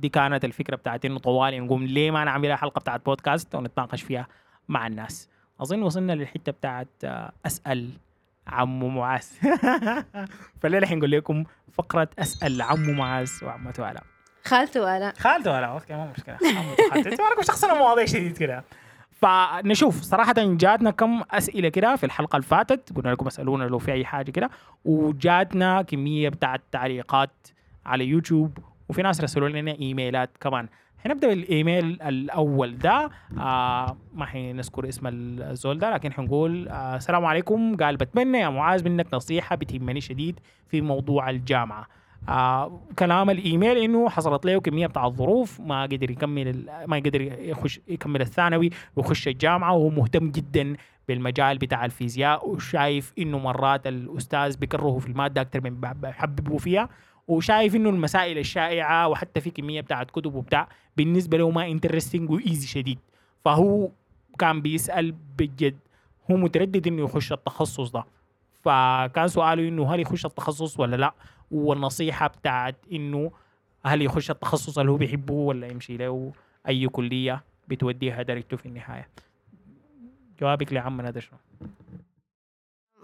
دي 0.00 0.08
كانت 0.08 0.44
الفكرة 0.44 0.76
بتاعت 0.76 1.04
إنه 1.04 1.18
طوالي 1.18 1.60
نقوم 1.60 1.84
ليه 1.84 2.10
ما 2.10 2.24
نعملها 2.24 2.56
حلقة 2.56 2.78
بتاعت 2.78 3.04
بودكاست 3.06 3.54
ونتناقش 3.54 4.02
فيها 4.02 4.26
مع 4.68 4.86
الناس. 4.86 5.28
أظن 5.60 5.82
وصلنا 5.82 6.12
للحتة 6.12 6.52
بتاعت 6.52 6.88
آه، 7.04 7.32
أسأل 7.46 7.90
عمو 8.46 8.88
معاذ. 8.88 9.24
فالليله 10.60 10.86
حنقول 10.86 11.10
لكم 11.10 11.44
فقرة 11.72 12.08
أسأل 12.18 12.62
عمو 12.62 12.92
معاذ 12.92 13.30
وعمته 13.42 13.82
ولا 13.82 14.00
خالته 14.44 14.80
ولا 14.80 15.12
خالته 15.18 15.50
ولا 15.52 15.66
أوكي 15.66 15.92
ما 15.96 16.12
مشكلة. 16.16 16.36
خالته 16.90 17.24
مالكم 17.24 17.42
شخصنا 17.42 17.74
مواضيع 17.74 18.04
شديد 18.04 18.36
كده. 18.36 18.64
فنشوف 19.10 20.00
صراحة 20.02 20.34
جاتنا 20.38 20.90
كم 20.90 21.22
أسئلة 21.30 21.68
كده 21.68 21.96
في 21.96 22.06
الحلقة 22.06 22.36
اللي 22.36 22.46
فاتت. 22.46 22.92
قلنا 22.96 23.08
لكم 23.10 23.26
اسألونا 23.26 23.64
لو 23.64 23.78
في 23.78 23.92
أي 23.92 24.04
حاجة 24.04 24.30
كده. 24.30 24.50
وجاتنا 24.84 25.82
كمية 25.82 26.28
بتاعت 26.28 26.60
تعليقات 26.72 27.30
على 27.86 28.04
يوتيوب 28.04 28.58
وفي 28.90 29.02
ناس 29.02 29.20
رسلوا 29.20 29.48
لنا 29.48 29.72
إيميلات 29.80 30.30
كمان. 30.40 30.68
حنبدأ 31.04 31.28
بالإيميل 31.28 32.02
الأول 32.02 32.78
ده. 32.78 33.10
آه 33.38 33.96
ما 34.14 34.26
حنذكر 34.26 34.88
اسم 34.88 35.06
الزول 35.06 35.78
ده 35.78 35.94
لكن 35.94 36.12
حنقول 36.12 36.68
آه 36.68 36.96
السلام 36.96 37.24
عليكم. 37.24 37.76
قال 37.76 37.96
بتمنى 37.96 38.38
يا 38.38 38.48
معاذ 38.48 38.84
منك 38.84 39.14
نصيحة 39.14 39.56
بتهمني 39.56 40.00
شديد 40.00 40.40
في 40.68 40.80
موضوع 40.80 41.30
الجامعة. 41.30 41.86
آه 42.28 42.80
كلام 42.98 43.30
الإيميل 43.30 43.78
إنه 43.78 44.08
حصلت 44.08 44.46
له 44.46 44.60
كمية 44.60 44.86
بتاع 44.86 45.06
الظروف 45.06 45.60
ما 45.60 45.82
قدر 45.82 46.10
يكمل 46.10 46.70
ما 46.86 46.96
قدر 46.96 47.20
يخش 47.20 47.80
يكمل 47.88 48.20
الثانوي 48.20 48.70
ويخش 48.96 49.28
الجامعة 49.28 49.72
وهو 49.72 49.88
مهتم 49.88 50.30
جدا 50.30 50.76
بالمجال 51.08 51.58
بتاع 51.58 51.84
الفيزياء 51.84 52.48
وشايف 52.48 53.12
إنه 53.18 53.38
مرات 53.38 53.86
الأستاذ 53.86 54.56
بيكرهه 54.56 54.98
في 54.98 55.06
المادة 55.06 55.40
أكثر 55.40 55.60
من 55.60 55.80
بيحببه 55.80 56.58
فيها. 56.58 56.88
وشايف 57.30 57.76
إنه 57.76 57.90
المسائل 57.90 58.38
الشائعة 58.38 59.08
وحتى 59.08 59.40
في 59.40 59.50
كمية 59.50 59.80
بتاعت 59.80 60.10
كتب 60.10 60.34
وبتاع 60.34 60.68
بالنسبة 60.96 61.38
له 61.38 61.50
ما 61.50 61.66
interesting 61.70 62.30
و 62.30 62.37
easy 62.37 62.66
شديد. 62.66 62.98
فهو 63.44 63.88
كان 64.38 64.60
بيسأل 64.62 65.14
بجد. 65.38 65.76
هو 66.30 66.36
متردد 66.36 66.86
إنه 66.86 67.02
يخش 67.04 67.32
التخصص 67.32 67.90
ده. 67.90 68.04
فكان 68.64 69.28
سؤاله 69.28 69.68
إنه 69.68 69.94
هل 69.94 70.00
يخش 70.00 70.26
التخصص 70.26 70.80
ولا 70.80 70.96
لا؟ 70.96 71.14
والنصيحة 71.50 72.26
بتاعت 72.26 72.76
إنه 72.92 73.30
هل 73.84 74.02
يخش 74.02 74.30
التخصص 74.30 74.78
اللي 74.78 74.92
هو 74.92 74.96
بيحبه 74.96 75.34
ولا 75.34 75.66
يمشي 75.66 75.96
له 75.96 76.32
أي 76.68 76.88
كلية 76.88 77.42
بتوديها 77.68 78.22
درجته 78.22 78.56
في 78.56 78.66
النهاية؟ 78.66 79.08
جوابك 80.40 80.72
لعمنا 80.72 81.10
ده 81.10 81.20
شنو؟ 81.20 81.38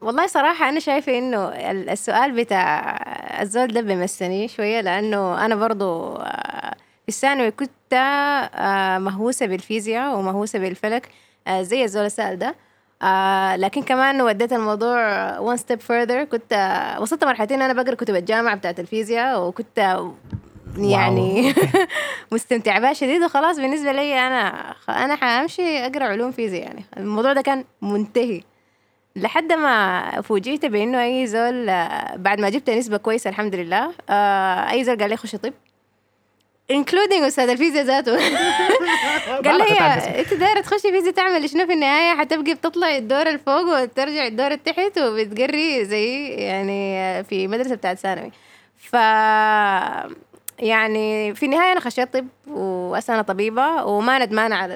والله 0.03 0.27
صراحة 0.27 0.69
أنا 0.69 0.81
شايفة 0.81 1.19
إنه 1.19 1.49
السؤال 1.93 2.33
بتاع 2.33 2.97
الزول 3.43 3.67
ده 3.67 3.81
بيمسني 3.81 4.49
شوية 4.49 4.81
لأنه 4.81 5.45
أنا 5.45 5.55
برضو 5.55 6.17
آه، 6.17 6.75
في 7.03 7.09
الثانوي 7.09 7.51
كنت 7.51 7.93
آه، 7.93 8.99
مهووسة 8.99 9.47
بالفيزياء 9.47 10.17
ومهووسة 10.19 10.59
بالفلك 10.59 11.09
آه، 11.47 11.63
زي 11.63 11.85
الزول 11.85 12.05
السائل 12.05 12.39
ده. 12.39 12.55
لكن 13.57 13.83
كمان 13.83 14.23
وديت 14.23 14.53
الموضوع 14.53 14.97
one 15.55 15.59
step 15.59 15.79
further 15.89 16.13
كنت 16.31 16.53
وصلت 17.01 17.25
مرحلتين 17.25 17.63
أنا 17.63 17.83
بقرأ 17.83 17.95
كتب 17.95 18.15
الجامعة 18.17 18.57
بتاعت 18.57 18.81
الفيزياء 18.81 19.43
وكنت 19.49 19.99
يعني 20.79 21.55
مستمتعة 22.33 22.81
بها 22.81 22.93
شديد 22.93 23.23
وخلاص 23.23 23.57
بالنسبة 23.57 23.93
لي 23.93 24.19
أنا 24.19 24.75
أنا 24.89 25.17
حأمشي 25.17 25.87
أقرأ 25.87 26.05
علوم 26.05 26.33
فيزياء 26.33 26.63
يعني. 26.63 26.85
الموضوع 26.97 27.33
ده 27.33 27.43
كان 27.43 27.65
منتهي. 27.83 28.43
لحد 29.17 29.53
ما 29.53 30.21
فوجئت 30.21 30.67
بإنه 30.67 31.03
أي 31.03 31.27
زول 31.27 31.67
بعد 32.17 32.41
ما 32.41 32.51
جبت 32.51 32.71
نسبة 32.71 32.97
كويسة 32.97 33.31
الحمد 33.31 33.55
لله 33.55 33.93
آه، 34.11 34.71
أي 34.71 34.85
زول 34.85 34.99
قال 34.99 35.11
لي 35.11 35.17
خش 35.17 35.37
طب. 35.37 35.53
including 36.71 37.23
أستاذ 37.23 37.49
الفيزياء 37.49 37.85
ذاته. 37.85 38.17
قال 39.45 39.59
لي 39.59 39.81
أنت 40.21 40.35
دايرة 40.35 40.61
تخشي 40.61 40.93
فيزياء 40.93 41.15
تعمل 41.15 41.51
شنو 41.51 41.67
في 41.67 41.73
النهاية؟ 41.73 42.17
حتبقي 42.17 42.55
بتطلعي 42.55 42.99
الدور 42.99 43.29
الفوق 43.29 43.83
وترجعي 43.83 44.29
الدور 44.29 44.51
التحت 44.53 44.99
وبتقري 44.99 45.85
زي 45.85 46.29
يعني 46.29 47.25
في 47.25 47.49
مدرسة 47.49 47.75
بتاعت 47.75 47.99
ثانوي. 47.99 48.31
ف 48.79 48.93
يعني 50.59 51.35
في 51.35 51.47
النهاية 51.47 51.73
أنا 51.73 51.81
خشيت 51.81 52.17
طب 52.17 52.27
وأنا 52.47 53.23
طبيبة 53.23 53.85
وما 53.85 54.19
ندمانة 54.19 54.57
على 54.57 54.75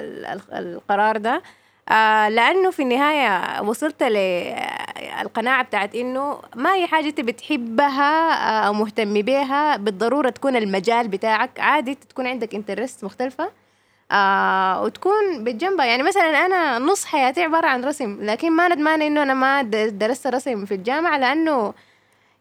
القرار 0.53 1.17
ده. 1.17 1.41
آه 1.89 2.29
لأنه 2.29 2.71
في 2.71 2.81
النهاية 2.81 3.61
وصلت 3.61 4.03
للقناعه 4.03 5.63
بتاعت 5.63 5.95
إنه 5.95 6.39
ما 6.55 6.73
هي 6.73 6.87
حاجة 6.87 7.05
أنت 7.07 7.21
بتحبها 7.21 8.31
آه، 8.33 8.67
أو 8.67 8.73
مهتم 8.73 9.21
بيها 9.21 9.77
بالضرورة 9.77 10.29
تكون 10.29 10.55
المجال 10.55 11.07
بتاعك 11.07 11.59
عادي 11.59 11.95
تكون 11.95 12.27
عندك 12.27 12.55
انترست 12.55 13.03
مختلفة 13.03 13.51
آه 14.11 14.81
وتكون 14.83 15.43
بجنبها. 15.43 15.85
يعني 15.85 16.03
مثلا 16.03 16.45
أنا 16.45 16.79
نص 16.79 17.05
حياتي 17.05 17.43
عبارة 17.43 17.67
عن 17.67 17.85
رسم 17.85 18.17
لكن 18.21 18.51
ما 18.51 18.67
ندمان 18.67 19.01
إنه 19.01 19.23
أنا 19.23 19.33
ما 19.33 19.61
درست 19.89 20.27
رسم 20.27 20.65
في 20.65 20.73
الجامعة 20.73 21.17
لأنه 21.17 21.73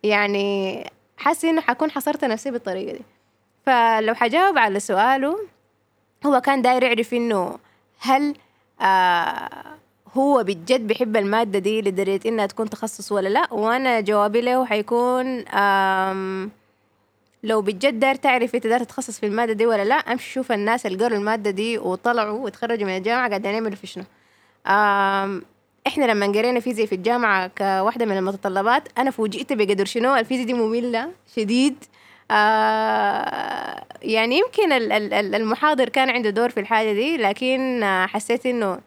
يعني 0.03 0.85
حاسة 1.18 1.50
إنه 1.50 1.61
حكون 1.61 1.90
حصرت 1.90 2.24
نفسي 2.24 2.50
بالطريقة 2.50 2.92
دي. 2.92 3.03
فلو 3.66 4.14
حجاوب 4.14 4.59
على 4.59 4.81
سؤاله 4.81 5.37
هو 6.26 6.40
كان 6.40 6.62
داير 6.62 6.83
يعرف 6.83 7.14
إنه 7.14 7.59
هل 8.00 8.35
آه 8.81 9.51
هو 10.14 10.45
بجد 10.45 10.87
بيحب 10.87 11.16
المادة 11.16 11.59
دي 11.59 11.81
لدرجة 11.83 12.29
إنها 12.29 12.47
تكون 12.47 12.71
تخصص 12.71 13.12
ولا 13.12 13.29
لا 13.29 13.53
وأنا 13.55 14.01
جوابي 14.01 14.40
له 14.40 14.64
حيكون 14.66 15.45
لو 17.43 17.62
بجد 17.62 18.01
داير 18.01 18.14
تعرف 18.14 18.55
انت 18.55 18.66
داير 18.66 18.85
تتخصص 18.85 19.21
في 19.21 19.27
المادة 19.27 19.53
دي 19.53 19.66
ولا 19.66 19.85
لا 19.85 19.95
أمشي 19.95 20.33
شوف 20.33 20.53
الناس 20.53 20.87
اللي 20.87 21.05
قروا 21.05 21.19
المادة 21.19 21.51
دي 21.51 21.79
وطلعوا 21.79 22.38
وتخرجوا 22.38 22.87
من 22.87 22.97
الجامعة 22.97 23.29
قاعدين 23.29 23.55
يعملوا 23.55 23.77
في 23.77 23.87
شنو. 23.87 24.05
إحنا 25.87 26.05
لما 26.05 26.27
قرينا 26.27 26.61
فيزياء 26.61 26.87
في 26.87 26.95
الجامعة 26.95 27.47
كواحدة 27.47 28.07
من 28.07 28.16
المتطلبات 28.16 28.88
أنا 28.99 29.11
فوجئت 29.11 29.53
بقدر 29.53 29.85
شنو 29.85 30.16
الفيزياء 30.16 30.47
دي 30.47 30.55
مملة 30.55 31.11
شديد. 31.37 31.85
آه 32.31 33.83
يعني 34.03 34.38
يمكن 34.38 34.73
المحاضر 35.35 35.88
كان 35.88 36.11
عنده 36.11 36.31
دور 36.31 36.49
في 36.51 36.61
الحاجة 36.61 36.93
دي 36.93 37.16
لكن 37.16 37.81
حسيت 38.09 38.47
إنه 38.47 38.79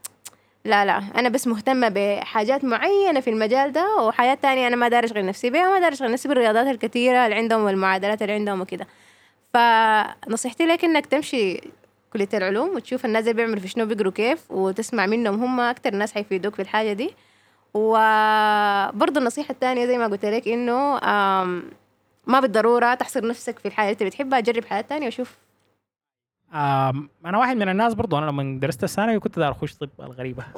لا 0.65 0.85
لا 0.85 1.03
أنا 1.15 1.29
بس 1.29 1.47
مهتمة 1.47 1.91
بحاجات 1.95 2.63
معينة 2.63 3.19
في 3.19 3.29
المجال 3.29 3.71
ده 3.71 3.95
وحاجات 3.95 4.41
تانية 4.41 4.67
أنا 4.67 4.75
ما 4.75 4.87
داري 4.87 5.05
أشغل 5.05 5.25
نفسي 5.25 5.49
بها 5.49 5.69
وما 5.69 5.79
داري 5.79 5.93
أشغل 5.95 6.11
نفسي 6.11 6.27
بالرياضات 6.27 6.67
الكثيرة 6.67 7.25
اللي 7.25 7.35
عندهم 7.35 7.63
والمعادلات 7.63 8.21
اللي 8.21 8.33
عندهم 8.33 8.61
وكده. 8.61 8.87
فنصيحتي 9.53 10.65
لك 10.65 10.83
إنك 10.85 11.05
تمشي 11.05 11.61
كلية 12.13 12.29
العلوم 12.33 12.75
وتشوف 12.75 13.05
الناس 13.05 13.21
اللي 13.23 13.33
بيعملوا 13.33 13.59
في 13.59 13.67
شنو 13.67 13.85
بيقروا 13.85 14.11
كيف 14.11 14.51
وتسمع 14.51 15.05
منهم 15.05 15.43
هم 15.43 15.59
أكتر 15.59 15.95
ناس 15.95 16.13
حيفيدوك 16.13 16.55
في 16.55 16.61
الحاجة 16.61 16.93
دي. 16.93 17.13
وبرضه 17.73 19.19
النصيحة 19.19 19.51
الثانية 19.51 19.85
زي 19.85 19.97
ما 19.97 20.07
قلت 20.07 20.25
لك 20.25 20.47
إنه 20.47 20.97
ما 22.27 22.39
بالضرورة 22.39 22.93
تحصر 22.93 23.27
نفسك 23.27 23.59
في 23.59 23.67
الحاجة 23.67 23.85
اللي 23.85 23.93
أنت 23.93 24.03
بتحبها 24.03 24.39
جرب 24.39 24.65
حاجات 24.65 24.89
تانية 24.89 25.07
وشوف 25.07 25.37
أنا 27.25 27.37
واحد 27.37 27.57
من 27.57 27.69
الناس 27.69 27.93
برضو 27.93 28.17
أنا 28.17 28.25
لما 28.25 28.59
درست 28.59 28.83
الثانوي 28.83 29.19
كنت 29.19 29.39
دار 29.39 29.51
أخش 29.51 29.73
طب 29.73 29.89
الغريبة. 29.99 30.43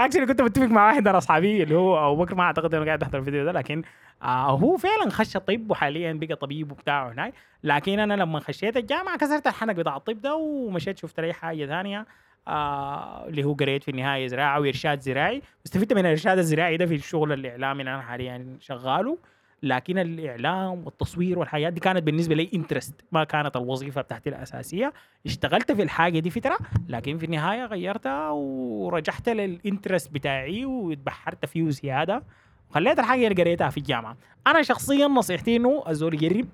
اكشلي 0.00 0.26
كنت 0.30 0.42
متفق 0.42 0.66
مع 0.66 0.86
واحد 0.86 1.08
من 1.08 1.14
أصحابي 1.14 1.62
اللي 1.62 1.74
هو 1.74 2.12
أبو 2.12 2.24
بكر 2.24 2.34
ما 2.34 2.42
أعتقد 2.42 2.74
إنه 2.74 2.84
قاعد 2.84 3.02
يحضر 3.02 3.18
الفيديو 3.18 3.44
ده 3.44 3.52
لكن 3.52 3.82
آه 4.22 4.50
هو 4.50 4.76
فعلا 4.76 5.10
خش 5.10 5.32
طب 5.36 5.70
وحاليا 5.70 6.12
بقى 6.12 6.36
طبيب 6.36 6.72
وبتاع 6.72 7.08
هناك 7.08 7.34
لكن 7.64 7.98
أنا 8.00 8.14
لما 8.14 8.40
خشيت 8.40 8.76
الجامعة 8.76 9.18
كسرت 9.18 9.46
الحنك 9.46 9.76
بتاع 9.76 9.96
الطب 9.96 10.20
ده 10.20 10.34
ومشيت 10.34 10.98
شفت 10.98 11.20
لي 11.20 11.32
حاجة 11.32 11.66
ثانية 11.66 12.06
آه 12.48 13.26
اللي 13.28 13.44
هو 13.44 13.52
قريت 13.52 13.82
في 13.82 13.90
النهاية 13.90 14.26
زراعة 14.26 14.60
وإرشاد 14.60 15.00
زراعي. 15.00 15.42
استفدت 15.66 15.92
من 15.92 16.00
الارشاد 16.00 16.38
الزراعي 16.38 16.76
ده 16.76 16.86
في 16.86 16.94
الشغل 16.94 17.32
الإعلامي 17.32 17.80
اللي 17.80 17.94
أنا 17.94 18.02
حاليا 18.02 18.56
شغاله. 18.60 19.18
لكن 19.62 19.98
الإعلام 19.98 20.84
والتصوير 20.84 21.38
والحاجات 21.38 21.72
دي 21.72 21.80
كانت 21.80 22.02
بالنسبة 22.02 22.34
لي 22.34 22.50
interest 22.54 22.94
ما 23.12 23.24
كانت 23.24 23.56
الوظيفة 23.56 24.00
بتاعتي 24.00 24.30
الأساسية. 24.30 24.92
اشتغلت 25.26 25.72
في 25.72 25.82
الحاجة 25.82 26.18
دي 26.18 26.30
فترة 26.30 26.58
لكن 26.88 27.18
في 27.18 27.26
النهاية 27.26 27.64
غيرتها 27.64 28.30
ورجعت 28.30 29.28
لل 29.28 29.45
interest 29.45 30.12
بتاعي 30.12 30.64
واتبحرت 30.64 31.46
فيه 31.46 31.70
زيادة. 31.70 32.22
وخليت 32.70 32.98
الحاجة 32.98 33.26
اللي 33.28 33.42
قريتها 33.42 33.70
في 33.70 33.76
الجامعة. 33.76 34.16
أنا 34.46 34.62
شخصيا 34.62 35.06
نصيحتي 35.06 35.56
إنه 35.56 35.84
الزول 35.88 36.14
يجرب 36.14 36.48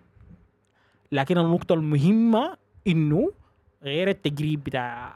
لكن 1.12 1.38
النقطة 1.38 1.72
المهمة 1.74 2.56
إنه 2.86 3.32
غير 3.84 4.08
التجريب 4.08 4.64
بتاع 4.64 5.14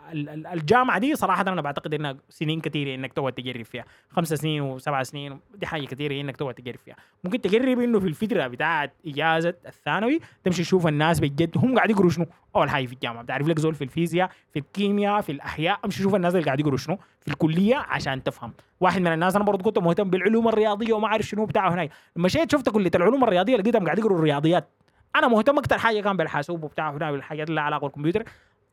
الجامعة 0.52 0.98
دي 0.98 1.16
صراحة 1.16 1.42
أنا 1.42 1.61
بعتقد 1.61 1.94
إنها 1.94 2.16
سنين 2.28 2.61
كثيره 2.61 2.94
إنك 2.94 3.12
تقعد 3.12 3.33
تجرب 3.33 3.64
فيها. 3.64 3.85
خمسة 4.11 4.37
سنين 4.37 4.62
وسبع 4.62 5.02
سنين 5.02 5.40
دي 5.54 5.66
حاجة 5.66 5.85
كثيره 5.85 6.20
إنك 6.20 6.37
تقعد 6.37 6.54
تجرب 6.54 6.76
فيها. 6.76 6.96
ممكن 7.24 7.40
تجرب 7.40 7.81
إنه 7.81 8.00
في 8.00 8.07
الفترة 8.07 8.46
بتاعت 8.46 8.92
إجازة 9.07 9.54
الثانوي 9.66 10.20
تمشي 10.44 10.62
تشوف 10.62 10.87
الناس 10.87 11.20
بجد 11.20 11.59
هم 11.59 11.76
قاعد 11.76 11.90
يقروا 11.90 12.11
شنو؟ 12.11 12.26
اول 12.57 12.70
حاجة 12.70 12.87
في 12.87 12.92
الجامعة. 12.92 13.22
بتعرف 13.22 13.48
لك 13.48 13.59
زول 13.59 13.74
في 13.74 13.85
الفيزياء 13.85 14.31
في 14.52 14.59
الكيمياء 14.59 15.20
في 15.20 15.33
الأحياء 15.33 15.81
امشي 15.85 16.02
شوف 16.02 16.14
الناس 16.14 16.35
اللي 16.35 16.44
قاعد 16.44 16.61
يقروا 16.61 16.78
شنو؟ 16.78 16.98
في 17.20 17.28
الكلية 17.28 17.76
عشان 17.76 18.22
تفهم. 18.22 18.52
واحد 18.81 19.00
من 19.00 19.12
الناس 19.12 19.37
أنا 19.37 19.44
برضه 19.44 19.64
كنت 19.64 19.78
مهتم 19.78 20.11
بالعلوم 20.11 20.48
الرياضية 20.48 20.92
وما 20.92 21.07
أعرف 21.07 21.26
شنو 21.26 21.44
بتاعه 21.46 21.74
هناك 21.74 21.90
مشيت 22.16 22.52
شفت 22.52 22.68
كلية 22.68 22.90
العلوم 22.94 23.24
الرياضية 23.24 23.57
لقيتهم 23.57 23.85
قاعد 23.85 23.98
يقروا 23.98 24.18
الرياضيات. 24.18 24.68
أنا 25.16 25.28
مهتم 25.28 25.59
أكثر 25.59 25.78
حاجة 25.78 26.00
كان 26.00 26.16
بالحاسوب 26.16 26.64
وبتاع 26.64 26.90
هنا 26.90 27.12
بالحاجات 27.12 27.48
اللي 27.48 27.61
علاقة 27.61 27.81
بالكمبيوتر. 27.81 28.24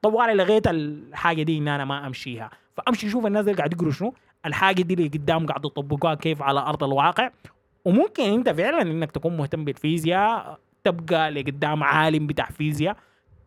طوالي 0.05 0.33
لغيت 0.33 0.67
الحاجة 0.67 1.43
دي 1.43 1.57
إن 1.57 1.67
أنا 1.67 1.85
ما 1.85 2.07
أمشيها. 2.07 2.49
فأمشي 2.77 3.07
أشوف 3.07 3.25
الناس 3.25 3.45
اللي 3.45 3.57
قاعد 3.57 3.73
يقروا 3.73 3.91
شنو؟ 3.91 4.13
الحاجة 4.45 4.81
دي 4.81 4.93
اللي 4.93 5.07
قدام 5.07 5.45
قاعد 5.45 5.65
يطبقوها 5.65 6.15
كيف 6.15 6.41
على 6.41 6.59
أرض 6.59 6.83
الواقع. 6.83 7.29
وممكن 7.85 8.23
أنت 8.23 8.49
فعلا 8.49 8.81
إنك 8.81 9.11
تكون 9.11 9.37
مهتم 9.37 9.65
بالفيزياء 9.65 10.59
تبقى 10.83 11.31
لقدام 11.31 11.83
عالم 11.83 12.27
بتاع 12.27 12.45
فيزياء 12.45 12.97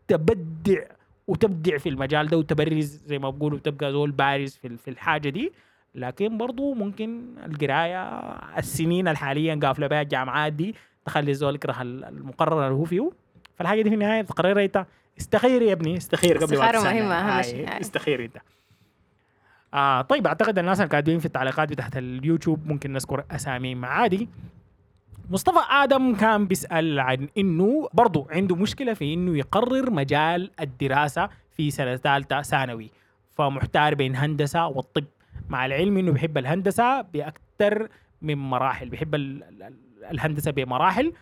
تبدع 0.09 0.83
وتبدع 1.27 1.79
في 1.79 1.88
المجال 1.88 2.27
ده 2.29 2.37
وتبرز 2.38 3.03
زي 3.07 3.18
ما 3.18 3.31
بقولوا 3.31 3.59
تبقى 3.59 3.92
زول 3.92 4.11
بارز 4.11 4.57
في 4.62 4.77
في 4.77 4.90
الحاجة 4.90 5.29
دي. 5.29 5.53
لكن 5.94 6.38
برضو 6.38 6.75
ممكن 6.75 7.35
القراية 7.47 8.03
السنين 8.59 9.09
الحاليا 9.09 9.61
قافلة 9.62 9.87
بها 9.87 10.03
الجامعات 10.03 10.53
دي 10.53 10.75
تخلي 11.05 11.31
الزول 11.31 11.55
يكره 11.55 11.83
المقرر 11.83 12.66
اللي 12.66 12.79
هو 12.79 12.85
فيه. 12.85 13.11
فالحاجة 13.57 13.83
دي 13.83 13.88
في 13.88 13.94
النهاية 13.94 14.23
تقرر 14.23 14.64
انت 14.64 14.87
استخير 15.21 15.63
يا 15.63 15.73
ابني 15.73 15.97
استخير 15.97 16.39
قبل 16.39 16.59
ما 16.59 16.73
مهمة 16.73 17.15
أهم 17.15 17.43
شيء 17.43 17.81
استخير 17.81 18.25
انت. 18.25 18.37
آه 19.75 20.03
طيب 20.03 20.27
أعتقد 20.27 20.59
الناس 20.59 20.81
الكاتبين 20.81 21.19
في 21.19 21.27
التعليقات 21.27 21.69
بتاعت 21.69 21.97
اليوتيوب 21.97 22.67
ممكن 22.67 22.93
نذكر 22.93 23.25
أساميهم 23.31 23.85
عادي. 23.85 24.29
مصطفى 25.31 25.61
آدم 25.71 26.15
كان 26.15 26.47
بيسأل 26.47 27.01
عن 27.01 27.29
إنه 27.39 27.89
برضه 27.95 28.27
عنده 28.31 28.57
مشكلة 28.57 28.95
في 28.95 29.15
إنه 29.15 29.39
يقرر 29.39 29.91
مجال 29.91 30.51
الدراسة 30.61 31.29
في 31.51 31.71
سنة 31.71 31.97
ثالثة 31.97 32.43
ثانوي. 32.43 32.91
فمحتار 33.31 33.95
بين 33.95 34.17
هندسة 34.17 34.67
والطب. 34.67 35.05
مع 35.49 35.67
العلم 35.67 35.99
إنه 35.99 36.13
بيحب 36.13 36.39
الهندسة 36.39 37.01
بأكثر 37.01 37.89
من 38.23 38.39
مراحل 38.39 38.89
بيحب 38.89 39.15
الهندسة 40.11 40.51
بمراحل. 40.51 41.13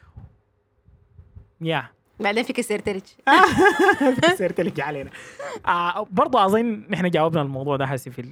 يا 1.61 1.89
بعدين 2.20 2.42
فيك 2.44 2.61
سيرتلج 2.61 3.02
سيرتلج 4.38 4.81
علينا. 4.81 5.11
آه 5.66 6.07
برضه 6.11 6.44
أظن 6.44 6.87
نحن 6.90 7.11
جاوبنا 7.11 7.42
الموضوع 7.42 7.76
ده 7.76 7.85
هسي 7.85 8.11
في 8.11 8.24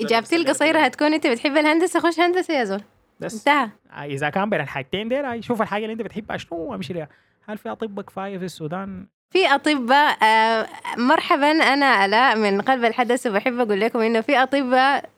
إجابتي 0.00 0.36
القصيرة 0.36 0.78
هتكون 0.80 1.14
أنت 1.14 1.26
بتحب 1.26 1.56
الهندسة 1.56 2.00
خش 2.00 2.20
هندسة 2.20 2.54
يا 2.54 2.64
زول. 2.64 2.82
بس. 3.20 3.34
انتهى. 3.34 3.68
آه 3.92 4.04
إذا 4.04 4.30
كان 4.30 4.50
بين 4.50 4.60
الحاجتين 4.60 5.08
ديل 5.08 5.44
شوف 5.44 5.62
الحاجة 5.62 5.82
اللي 5.82 5.92
أنت 5.92 6.02
بتحبها 6.02 6.36
شنو 6.36 6.58
وامشي 6.58 6.92
لها 6.92 7.08
هل 7.48 7.58
في 7.58 7.68
أطباء 7.70 8.04
كفاية 8.04 8.38
في 8.38 8.44
السودان؟ 8.44 9.06
في 9.30 9.46
أطباء 9.46 10.24
آه 10.24 10.66
مرحبا 10.98 11.50
أنا 11.50 12.04
الاء 12.04 12.36
من 12.36 12.60
قلب 12.60 12.84
الحدث 12.84 13.26
وبحب 13.26 13.60
أقول 13.60 13.80
لكم 13.80 13.98
إنه 13.98 14.20
في 14.20 14.36
أطباء 14.42 15.10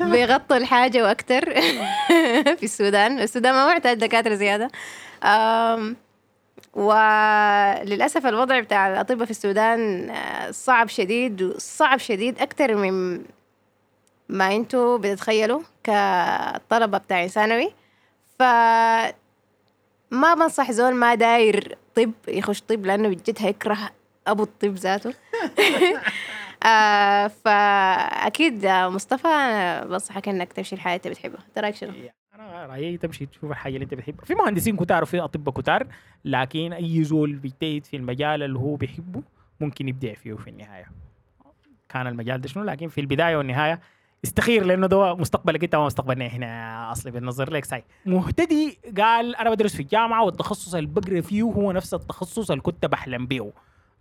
بيغطوا 0.00 0.56
الحاجة 0.56 1.02
وأكثر 1.02 1.44
في 2.58 2.62
السودان. 2.62 3.18
السودان 3.18 3.52
ما 3.54 3.72
محتاج 3.72 3.96
دكاترة 3.98 4.34
زيادة. 4.34 4.70
وللأسف 6.74 8.26
الوضع 8.26 8.60
بتاع 8.60 8.88
الأطباء 8.92 9.24
في 9.24 9.30
السودان 9.30 10.10
آه، 10.10 10.50
صعب 10.50 10.88
شديد 10.88 11.56
صعب 11.58 11.98
شديد 11.98 12.38
أكتر 12.38 12.74
من 12.74 13.24
ما 14.28 14.56
أنتوا 14.56 14.98
بتتخيلوا 14.98 15.60
كطلبة 15.84 16.98
بتاع 16.98 17.26
ثانوي. 17.26 17.70
ف 18.38 18.42
ما 20.10 20.34
بنصح 20.34 20.70
زول 20.70 20.94
ما 20.94 21.14
داير 21.14 21.78
طب 21.94 22.12
يخش 22.28 22.60
طب 22.60 22.86
لأنه 22.86 23.08
بجد 23.08 23.36
هيكره 23.38 23.90
أبو 24.26 24.42
الطب 24.42 24.74
ذاته. 24.74 25.14
آه 26.66 27.26
فأكيد 27.44 28.66
مصطفى 28.66 29.28
بنصحك 29.88 30.28
إنك 30.28 30.52
تمشي 30.52 30.74
الحياة 30.74 31.00
اللي 31.04 31.10
بتحبها. 31.14 31.40
تراك 31.54 31.74
شنو؟ 31.76 31.92
رأيي 32.38 32.96
تمشي 32.96 33.26
تشوف 33.26 33.50
الحاجة 33.50 33.74
اللي 33.74 33.84
أنت 33.84 33.94
بتحبها 33.94 34.24
في 34.24 34.34
مهندسين 34.34 34.76
كتار 34.76 35.02
وفي 35.02 35.20
اطباء 35.20 35.54
كتار 35.54 35.86
لكن 36.24 36.72
أي 36.72 37.04
زول 37.04 37.32
بيجتهد 37.32 37.84
في 37.84 37.96
المجال 37.96 38.42
اللي 38.42 38.58
هو 38.58 38.74
بيحبه 38.76 39.22
ممكن 39.60 39.88
يبدع 39.88 40.14
فيه 40.14 40.34
في 40.34 40.50
النهاية. 40.50 40.86
كان 41.88 42.06
المجال 42.06 42.40
ده 42.40 42.48
شنو؟ 42.48 42.64
لكن 42.64 42.88
في 42.88 43.00
البداية 43.00 43.36
والنهاية 43.36 43.80
استخير 44.24 44.64
لأنه 44.64 44.86
ده 44.86 45.14
مستقبلك 45.14 45.64
انت 45.64 45.74
ومستقبلنا 45.74 46.26
إحنا 46.26 46.92
أصلي 46.92 47.12
بنظر 47.12 47.52
لك 47.52 47.64
ساي. 47.64 47.84
مهتدي 48.06 48.78
قال 48.98 49.36
أنا 49.36 49.50
بدرس 49.50 49.74
في 49.76 49.82
الجامعة 49.82 50.24
والتخصص 50.24 50.74
اللي 50.74 50.90
بقرا 50.90 51.20
فيه 51.20 51.42
هو 51.42 51.72
نفس 51.72 51.94
التخصص 51.94 52.50
اللي 52.50 52.62
كنت 52.62 52.86
بحلم 52.86 53.26
به 53.26 53.52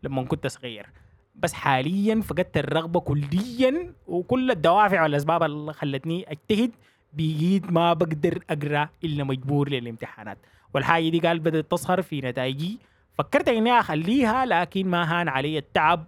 لما 0.04 0.24
كنت 0.24 0.48
صغير. 0.48 0.89
بس 1.36 1.54
حاليا 1.54 2.22
فقدت 2.22 2.58
الرغبة 2.58 3.00
كليا 3.00 3.93
وكل 4.08 4.52
الدوافع 4.52 5.04
والأسباب 5.04 5.43
اللي 5.43 5.74
خلتني 5.74 6.32
أجتهد 6.32 6.72
بقيت 7.13 7.71
ما 7.71 7.93
بقدر 7.93 8.43
أقرأ 8.49 8.89
إلا 9.04 9.23
مجبور 9.23 9.69
للامتحانات. 9.69 10.38
والحاجة 10.73 11.10
دي 11.10 11.19
قال 11.19 11.39
بدأت 11.39 11.71
تظهر 11.71 12.02
في 12.02 12.21
نتائجي. 12.21 12.80
فكرت 13.17 13.49
إني 13.49 13.71
أخليها 13.71 14.45
لكن 14.45 14.88
ما 14.88 15.21
هان 15.21 15.28
علي 15.28 15.58
التعب 15.58 16.06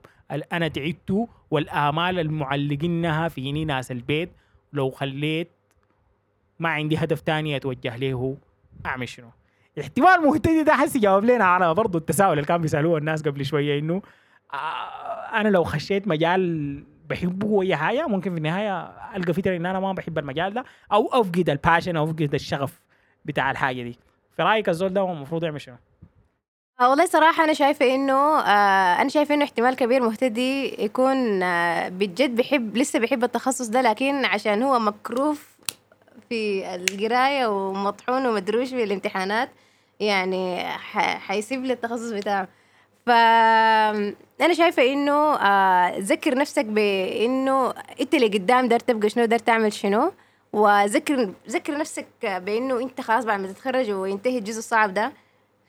أنا 0.54 0.68
تعبته 0.68 1.30
والآمال 1.52 2.20
المعلقينها 2.20 3.28
فيني 3.28 3.66
ناس 3.66 3.92
البيت. 3.92 4.30
لو 4.74 4.90
خليت 4.92 5.52
ما 6.60 6.70
عندي 6.70 6.98
هدف 6.98 7.22
تاني 7.22 7.56
أتوجه 7.56 7.96
له 7.96 8.38
أعمل 8.86 9.10
شنو؟ 9.10 9.28
احتمال 9.80 10.22
مهتدي 10.22 10.64
ده 10.64 10.74
حسي 10.74 11.00
جاوب 11.00 11.24
لنا 11.24 11.44
على 11.44 11.74
برضه 11.74 12.00
التساؤل 12.00 12.34
اللي 12.34 12.46
كان 12.46 12.62
بيسألوه 12.62 12.98
الناس 12.98 13.22
قبل 13.22 13.46
شوية 13.46 13.80
إنه 13.80 14.02
آه 14.54 14.58
أنا 15.34 15.50
لو 15.50 15.64
خشيت 15.64 16.08
مجال 16.08 16.84
بحبه 17.10 17.48
وهي 17.48 17.76
حاجة. 17.76 18.08
ممكن 18.08 18.32
في 18.32 18.38
النهاية 18.38 18.82
ألقى 19.16 19.34
فتره 19.34 19.56
إن 19.56 19.66
أنا 19.66 19.80
ما 19.80 19.94
بحب 19.94 20.18
المجال 20.18 20.54
ده 20.54 20.66
أو 20.92 21.08
أفقد 21.22 21.50
الباشن 21.50 21.98
أو 21.98 22.04
أفقد 22.04 22.34
الشغف 22.34 22.82
بتاع 23.26 23.52
الحاجة 23.52 23.84
دي. 23.84 24.00
في 24.36 24.44
رأيك 24.44 24.70
الزول 24.70 24.94
ده 24.94 25.12
المفروض 25.12 25.44
يعمل 25.44 25.62
شنو؟ 25.62 25.76
آه 26.80 26.90
والله 26.90 27.06
صراحة 27.06 27.44
أنا 27.44 27.54
شايفة 27.54 27.96
إنه 27.96 28.40
آه 28.40 29.02
أنا 29.02 29.10
شايفة 29.10 29.36
إنه 29.36 29.44
احتمال 29.44 29.76
كبير 29.76 30.02
مهتدي 30.02 30.84
يكون 30.84 31.44
آه 31.44 31.90
بجد 31.90 32.36
بيحب 32.36 32.78
لسه 32.78 33.00
بيحب 33.00 33.24
التخصص 33.24 33.68
ده 33.68 33.82
لكن 33.82 34.26
عشان 34.26 34.64
هو 34.64 34.80
مكروف 34.80 35.56
في 36.30 36.76
القراية 36.76 37.48
ومطحون 37.48 38.26
ومدروش 38.26 38.70
في 38.70 38.84
الامتحانات 38.84 39.50
يعني 40.00 40.64
حيسيب 41.20 41.64
لي 41.66 41.74
التخصص 41.74 42.12
بتاعه. 42.12 42.48
فأنا 44.40 44.54
شايفة 44.54 44.84
إنه 44.94 45.36
آه 45.36 45.98
ذكر 46.00 46.36
نفسك 46.36 46.66
بإنه 46.66 47.74
أنت 48.02 48.14
اللي 48.14 48.28
قدام 48.28 48.68
دار 48.68 48.80
تبقى 48.80 49.10
شنو 49.10 49.26
دار 49.26 49.40
تعمل 49.40 49.74
شنو 49.74 50.12
وذكر 50.54 51.34
ذكر 51.50 51.78
نفسك 51.78 52.08
بإنه 52.24 52.80
أنت 52.82 53.02
خلاص 53.02 53.26
بعد 53.26 53.40
ما 53.40 53.48
تتخرج 53.48 53.92
وينتهي 53.92 54.38
الجزء 54.38 54.60
الصعب 54.60 54.94
ده. 54.94 55.12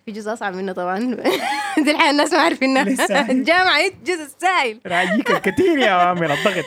في 0.06 0.12
جزء 0.12 0.32
أصعب 0.32 0.54
منه 0.54 0.72
طبعا. 0.72 0.98
دي 1.84 1.90
الحين 1.90 2.10
الناس 2.10 2.32
ما 2.32 2.38
عارفينها. 2.38 2.82
الجامعة 3.30 3.76
هي 3.78 3.86
الجزء 3.88 4.22
السهل 4.22 4.80
رايك 4.86 5.30
الكثير 5.30 5.78
يا 5.78 5.90
عامل 6.06 6.30
الضغط. 6.30 6.64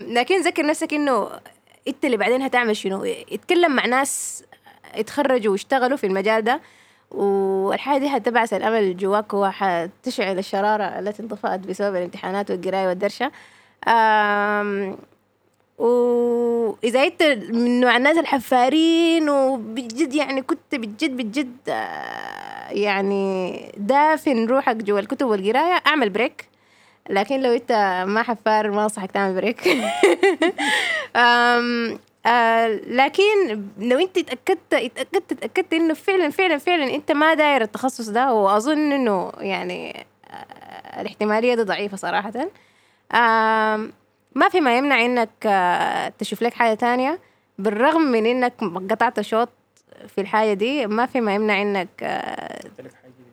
لكن 0.00 0.40
ذكر 0.40 0.66
نفسك 0.66 0.94
إنه 0.94 1.30
أنت 1.88 2.04
اللي 2.04 2.16
بعدين 2.16 2.42
هتعمل 2.42 2.76
شنو. 2.76 3.04
اتكلم 3.32 3.76
مع 3.76 3.86
ناس 3.86 4.44
اتخرجوا 4.94 5.52
واشتغلوا 5.52 5.96
في 5.96 6.06
المجال 6.06 6.44
ده. 6.44 6.60
والحاجة 7.14 7.98
دي 8.00 8.08
حتبعث 8.08 8.52
الأمل 8.52 8.96
جواك 8.96 9.34
وحتشعل 9.34 10.38
الشرارة 10.38 10.84
التي 10.84 11.22
انطفأت 11.22 11.60
بسبب 11.60 11.96
الامتحانات 11.96 12.50
والقراية 12.50 12.88
والدرشة. 12.88 13.30
وإذا 15.78 17.02
أنت 17.02 17.22
من 17.50 17.80
نوع 17.80 17.96
الناس 17.96 18.18
الحفارين 18.18 19.28
وبجد 19.28 20.14
يعني 20.14 20.42
كنت 20.42 20.74
بجد 20.74 21.16
بجد 21.16 21.56
آه، 21.68 22.70
يعني 22.70 23.72
دافن 23.76 24.46
روحك 24.46 24.76
جوا 24.76 25.00
الكتب 25.00 25.26
والقراية 25.26 25.82
أعمل 25.86 26.10
break 26.10 26.48
لكن 27.10 27.40
لو 27.40 27.52
أنت 27.52 28.04
ما 28.08 28.22
حفار 28.22 28.70
ما 28.70 28.82
أنصحك 28.82 29.10
تعمل 29.10 29.34
break 29.34 29.60
آه 32.26 32.66
لكن 32.86 33.62
لو 33.78 33.98
انت 33.98 34.18
اتاكدت 34.18 34.74
اتاكدت 34.74 35.32
اتأكدت 35.32 35.74
انه 35.74 35.94
فعلا 35.94 36.30
فعلا 36.30 36.58
فعلا 36.58 36.94
انت 36.94 37.12
ما 37.12 37.34
داير 37.34 37.62
التخصص 37.62 38.08
ده 38.08 38.32
وأظن 38.34 38.92
انه 38.92 39.32
يعني 39.38 40.06
آه 40.30 41.00
الاحتمالية 41.00 41.54
دي 41.54 41.62
ضعيفة 41.62 41.96
صراحة. 41.96 42.32
ما 44.34 44.48
في 44.50 44.60
ما 44.60 44.78
يمنع 44.78 45.04
انك 45.04 45.30
آه 45.46 46.08
تشوف 46.18 46.42
لك 46.42 46.54
حاجة 46.54 46.74
تانية. 46.74 47.18
بالرغم 47.58 48.02
من 48.02 48.26
انك 48.26 48.52
قطعت 48.90 49.20
شوط 49.20 49.48
في 50.08 50.20
الحاجة 50.20 50.52
دي 50.52 50.86
ما 50.86 51.06
في 51.06 51.20
ما 51.20 51.34
يمنع 51.34 51.62
انك 51.62 51.88
آه 52.02 52.60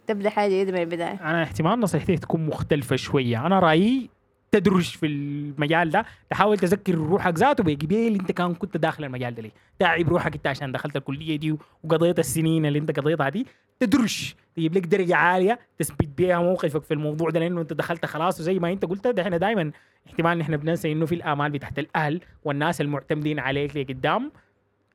تبدأ 0.08 0.30
حاجة 0.30 0.48
جديدة 0.50 0.72
من 0.72 0.82
البداية. 0.82 1.20
أنا 1.24 1.44
احتمال 1.44 1.80
نصيحتي 1.80 2.18
تكون 2.18 2.46
مختلفة 2.48 2.96
شوية. 2.96 3.46
أنا 3.46 3.60
رأيي 3.60 4.10
تدرج 4.52 4.84
في 4.84 5.06
المجال 5.06 5.90
ده 5.90 6.06
تحاول 6.30 6.58
تذكر 6.58 6.96
روحك 6.96 7.38
ذاته. 7.38 7.64
بقبيل 7.64 8.14
انت 8.20 8.32
كان 8.32 8.56
كنت 8.56 8.78
داخل 8.78 9.04
المجال 9.04 9.36
ده 9.36 9.42
ليه؟ 9.42 9.52
تعب 9.80 10.10
روحك 10.10 10.36
انت 10.36 10.48
عشان 10.48 10.72
دخلت 10.72 10.96
الكلية 10.96 11.36
دي 11.36 11.56
وقضيت 11.84 12.20
السنين 12.20 12.66
اللي 12.66 12.80
انت 12.80 13.00
قضيتها 13.00 13.30
دي. 13.30 13.48
تدرج 13.80 14.34
تجيب 14.56 14.76
لك 14.78 14.86
درجة 14.86 15.16
عالية 15.16 15.60
تثبت 15.80 16.08
بيها 16.08 16.40
موقفك 16.40 16.84
في 16.84 16.94
الموضوع 16.94 17.30
ده 17.30 17.40
لأنه 17.40 17.62
انت 17.62 17.74
دخلت 17.74 18.06
خلاص. 18.06 18.40
وزي 18.40 18.60
ما 18.60 18.72
انت 18.72 18.86
قلت 18.86 19.08
ده 19.08 19.22
إحنا 19.22 19.38
دائما 19.38 19.72
احتمال 20.08 20.38
نحن 20.38 20.58
بننسى 20.58 20.92
إنه 20.92 21.06
في 21.06 21.16
الآمال 21.16 21.52
بتاعت 21.52 21.80
الأهل 21.80 22.22
والناس 22.44 22.82
المعتمدين 22.82 23.40
عليك 23.40 23.78
لقدام 23.78 24.32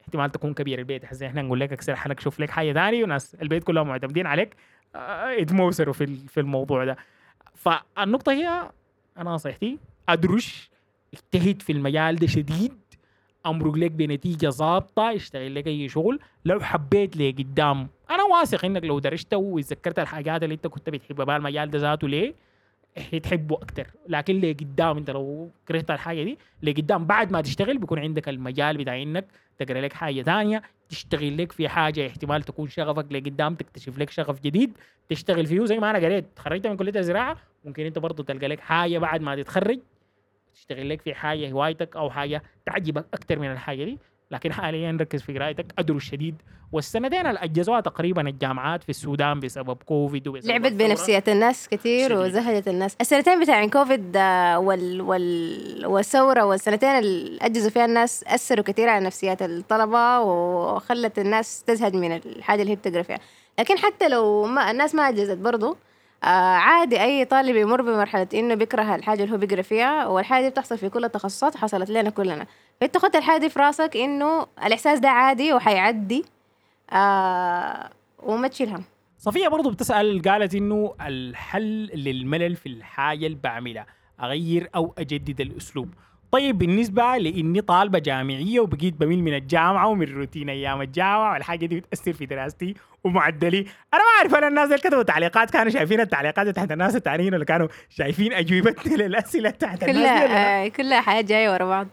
احتمال 0.02 0.30
تكون 0.32 0.54
كبير 0.54 0.78
البيت. 0.78 1.04
حزين 1.04 1.28
إحنا 1.28 1.42
نقول 1.42 1.60
لك 1.60 1.72
اكسر 1.72 1.96
حنك 1.96 2.20
شوف 2.20 2.40
لك 2.40 2.50
حاجة 2.50 2.72
ثانية 2.72 3.04
وناس 3.04 3.34
البيت 3.42 3.64
كلهم 3.64 3.88
معتمدين 3.88 4.26
عليك. 4.26 4.56
آه، 4.94 5.30
يتموسروا 5.30 5.94
في 5.94 6.04
ال- 6.04 6.28
في 6.28 6.40
الموضوع 6.40 6.84
ده. 6.84 6.96
فالنقطة 7.54 8.32
هي 8.32 8.70
أنا 9.18 9.30
نصيحتي 9.30 9.78
أدرش 10.08 10.70
اجتهد 11.14 11.62
في 11.62 11.72
المجال 11.72 12.16
ده 12.16 12.26
شديد 12.26 12.72
أمرق 13.46 13.74
لك 13.74 13.90
بنتيجة 13.90 14.48
ظابطة 14.48 15.14
اشتغل 15.14 15.54
لك 15.54 15.66
أي 15.66 15.88
شغل. 15.88 16.20
لو 16.44 16.60
حبيت 16.60 17.16
لقدام 17.16 17.88
أنا 18.10 18.22
واثق 18.24 18.64
إنك 18.64 18.84
لو 18.84 18.98
درست 18.98 19.34
وتذكرت 19.34 19.98
الحاجات 19.98 20.42
اللي 20.42 20.54
أنت 20.54 20.66
كنت 20.66 20.90
بتحبها 20.90 21.24
بها 21.24 21.36
المجال 21.36 21.70
ده 21.70 21.78
ذاته 21.78 22.08
ليه 22.08 22.34
حتحبه 23.12 23.56
أكتر. 23.56 23.86
لكن 24.08 24.40
لقدام 24.40 24.96
أنت 24.96 25.10
لو 25.10 25.50
كرهت 25.68 25.90
الحاجة 25.90 26.22
دي 26.22 26.38
لقدام 26.62 27.04
بعد 27.06 27.32
ما 27.32 27.40
تشتغل 27.40 27.78
بيكون 27.78 27.98
عندك 27.98 28.28
المجال 28.28 28.76
بتاع 28.76 29.02
إنك 29.02 29.26
تقرأ 29.58 29.80
لك 29.80 29.92
حاجة 29.92 30.22
ثانية 30.22 30.62
تشتغل 30.88 31.38
لك 31.38 31.52
في 31.52 31.68
حاجة 31.68 32.06
احتمال 32.06 32.42
تكون 32.42 32.68
شغفك 32.68 33.12
لقدام 33.12 33.54
تكتشف 33.54 33.98
لك 33.98 34.10
شغف 34.10 34.40
جديد 34.40 34.78
تشتغل 35.08 35.46
فيه 35.46 35.64
زي 35.64 35.78
ما 35.78 35.90
أنا 35.90 35.98
قريت. 35.98 36.24
تخرجت 36.36 36.66
من 36.66 36.76
كلية 36.76 36.98
الزراعة 37.00 37.36
ممكن 37.64 37.86
أنت 37.86 37.98
برضه 37.98 38.24
تلقى 38.24 38.48
لك 38.48 38.60
حاجة 38.60 38.98
بعد 38.98 39.20
ما 39.20 39.36
تتخرج 39.36 39.80
تشتغل 40.54 40.88
لك 40.88 41.02
في 41.02 41.14
حاجة 41.14 41.50
هوايتك 41.50 41.96
أو 41.96 42.10
حاجة 42.10 42.42
تعجبك 42.66 43.06
أكتر 43.14 43.38
من 43.38 43.52
الحاجة 43.52 43.84
دي. 43.84 43.98
لكن 44.30 44.52
حاليا 44.52 44.96
ركز 45.00 45.22
في 45.22 45.38
قرايتك 45.38 45.66
ادرس 45.78 46.02
شديد 46.02 46.34
والسنتين 46.72 47.26
اللي 47.26 47.40
اجزوها 47.40 47.80
تقريبا 47.80 48.28
الجامعات 48.28 48.82
في 48.82 48.88
السودان 48.88 49.40
بسبب 49.40 49.76
كوفيد 49.86 50.28
وبسبب 50.28 50.50
لعبت. 50.50 50.72
بنفسية 50.72 51.24
الناس 51.28 51.68
كتير 51.68 52.08
شديد. 52.08 52.18
وزهدت 52.18 52.68
الناس 52.68 52.96
السنتين 53.00 53.40
بتاعين 53.40 53.70
كوفيد 53.70 54.16
آه، 54.16 54.58
وال 54.58 55.00
وال 55.00 55.86
والثورة 55.86 56.44
والسنتين 56.44 56.88
اللي 56.90 57.38
أجزوا 57.42 57.70
فيها 57.70 57.84
الناس 57.84 58.24
أثروا 58.26 58.64
كتير 58.64 58.88
على 58.88 59.04
نفسيات 59.06 59.42
الطلبة 59.42 60.20
وخلت 60.20 61.18
الناس 61.18 61.62
تزهد 61.64 61.94
من 61.94 62.12
الحاجة 62.16 62.60
اللي 62.62 62.72
هي 62.72 62.76
بتقرأ 62.76 63.02
فيها 63.02 63.18
لكن 63.58 63.78
حتى 63.78 64.08
لو 64.08 64.46
ما 64.46 64.70
الناس 64.70 64.94
ما 64.94 65.08
أجزت 65.08 65.36
برضو 65.38 65.76
آه 66.24 66.26
عادي 66.56 67.02
أي 67.02 67.24
طالب 67.24 67.56
يمر 67.56 67.82
بمرحلة 67.82 68.28
إنه 68.34 68.54
بيكره 68.54 68.94
الحاجة 68.94 69.22
اللي 69.22 69.34
هو 69.34 69.38
بيقرأ 69.38 69.62
فيها 69.62 70.06
والحاجة 70.06 70.44
دي 70.44 70.50
بتحصل 70.50 70.78
في 70.78 70.88
كل 70.88 71.04
التخصصات 71.04 71.56
حصلت 71.56 71.90
لنا 71.90 72.10
كلنا. 72.10 72.46
فأنت 72.80 72.98
خدت 72.98 73.16
الحاجة 73.16 73.40
دي 73.40 73.50
في 73.50 73.58
راسك 73.58 73.96
إنه 73.96 74.46
الإحساس 74.66 74.98
ده 74.98 75.08
عادي 75.08 75.52
وحيعدي 75.52 76.24
آه 76.92 77.90
وما 78.22 78.48
تشيل 78.48 78.68
هم 78.68 78.84
صفية 79.18 79.48
برضو 79.48 79.70
بتسأل 79.70 80.22
قالت 80.22 80.54
إنه 80.54 80.94
الحل 81.00 81.90
للملل 81.94 82.56
في 82.56 82.68
الحاجة 82.68 83.26
اللي 83.26 83.38
بعملها 83.44 83.86
أغير 84.22 84.70
أو 84.74 84.94
أجدد 84.98 85.40
الأسلوب. 85.40 85.94
طيب 86.36 86.58
بالنسبة 86.58 87.16
لإني 87.16 87.60
طالبة 87.60 87.98
جامعية 87.98 88.60
وبقيت 88.60 88.94
بميل 88.94 89.22
من 89.22 89.34
الجامعة 89.34 89.88
ومن 89.88 90.14
روتين 90.14 90.48
أيام 90.48 90.82
الجامعة 90.82 91.32
والحاجة 91.32 91.66
دي 91.66 91.80
بتأثر 91.80 92.12
في 92.12 92.26
دراستي 92.26 92.74
ومعدلي. 93.04 93.58
أنا 93.94 94.02
ما 94.02 94.18
أعرف 94.18 94.34
أنا 94.34 94.48
الناس 94.48 94.66
اللي 94.66 94.78
كتبوا 94.78 95.02
تعليقات 95.02 95.50
كانوا 95.50 95.70
شايفين 95.70 96.00
التعليقات 96.00 96.48
تحت 96.48 96.72
الناس 96.72 96.96
التانيين 96.96 97.34
ولا 97.34 97.44
كانوا 97.44 97.68
شايفين 97.88 98.32
أجوبتنا 98.32 99.02
للأسئلة 99.02 99.50
تحت 99.50 99.82
الناس؟ 99.82 99.96
كلها 99.96 100.64
آه 100.64 100.68
كلها 100.68 101.00
حياة 101.00 101.20
جاية 101.20 101.52
ورا 101.52 101.64
بعض. 101.64 101.88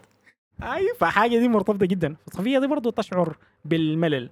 أي 0.62 0.88
فحاجة 1.00 1.38
دي 1.38 1.48
مرتبطة 1.48 1.86
جدا. 1.86 2.16
صفية 2.32 2.58
دي 2.58 2.66
برضو 2.66 2.90
تشعر 2.90 3.36
بالملل. 3.64 4.30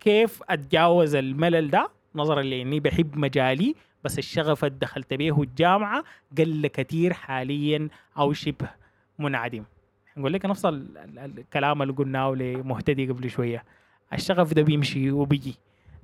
كيف 0.00 0.42
أتجاوز 0.50 1.14
الملل 1.14 1.70
ده؟ 1.70 1.90
نظرا 2.14 2.42
لإني 2.42 2.80
بحب 2.80 3.16
مجالي 3.16 3.74
بس 4.04 4.18
الشغف 4.18 4.64
اللي 4.64 4.78
دخلت 4.78 5.14
به 5.14 5.42
الجامعة 5.42 6.04
قل 6.38 6.66
كثير 6.66 7.12
حاليا 7.12 7.88
أو 8.18 8.32
شبه. 8.32 8.81
منعدم. 9.22 9.64
نقول 10.16 10.32
لك 10.32 10.46
نفس 10.46 10.64
ال- 10.64 10.98
ال- 10.98 11.38
الكلام 11.38 11.82
اللي 11.82 11.92
قلناه 11.94 12.30
لمهتدي 12.30 13.06
قبل 13.06 13.30
شوية. 13.30 13.64
الشغف 14.12 14.54
ده 14.54 14.62
بيمشي 14.62 15.10
وبيجي. 15.10 15.54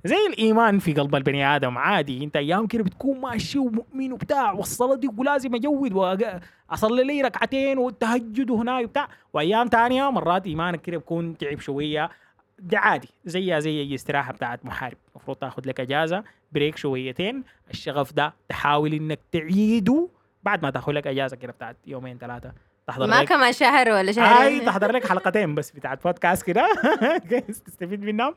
زي 0.05 0.27
الإيمان 0.29 0.79
في 0.79 0.93
قلب 0.93 1.15
البني 1.15 1.55
آدم 1.55 1.77
عادي. 1.77 2.23
أنت 2.23 2.35
أيام 2.35 2.67
كده 2.67 2.83
بتكون 2.83 3.19
ماشي 3.21 3.59
ومؤمن 3.59 4.13
وبتاع 4.13 4.51
والصلاة 4.51 4.95
دي 4.95 5.09
ولازم 5.17 5.55
أجود 5.55 5.93
واصلي 5.93 7.03
لي 7.03 7.21
ركعتين 7.21 7.77
والتهجد 7.77 8.49
وهنا 8.49 8.79
وبتاع. 8.79 9.07
وأيام 9.33 9.67
تانية 9.67 10.09
مرات 10.11 10.45
إيمانك 10.45 10.81
كده 10.81 10.97
بيكون 10.97 11.37
تعب 11.37 11.59
شوية. 11.59 12.09
ده 12.59 12.79
عادي. 12.79 13.09
زيها 13.25 13.59
زي 13.59 13.81
أي 13.81 13.95
استراحة 13.95 14.33
بتاعت 14.33 14.65
محارب. 14.65 14.97
المفروض 15.11 15.37
تاخذ 15.37 15.61
لك 15.65 15.79
إجازة 15.79 16.23
بريك 16.51 16.77
شويتين. 16.77 17.43
الشغف 17.71 18.13
ده 18.13 18.33
تحاول 18.49 18.93
إنك 18.93 19.19
تعيده 19.31 20.09
بعد 20.43 20.63
ما 20.63 20.69
تاخذ 20.69 20.91
لك 20.91 21.07
إجازة 21.07 21.37
كده 21.37 21.51
بتاعت 21.51 21.77
يومين 21.87 22.17
ثلاثة. 22.17 22.53
تحضر 22.89 23.07
ما 23.07 23.21
لك 23.21 23.27
كمان 23.27 23.53
شهر 23.53 23.89
ولا 23.89 23.99
هاي 23.99 24.13
شهرين 24.13 24.65
تحضر 24.65 24.91
لك 24.91 25.07
حلقتين 25.07 25.55
بس 25.55 25.71
بتاعت 25.71 26.03
بودكاست 26.03 26.43
كده. 26.43 26.67
تستفيد 27.65 28.03
منهم. 28.03 28.35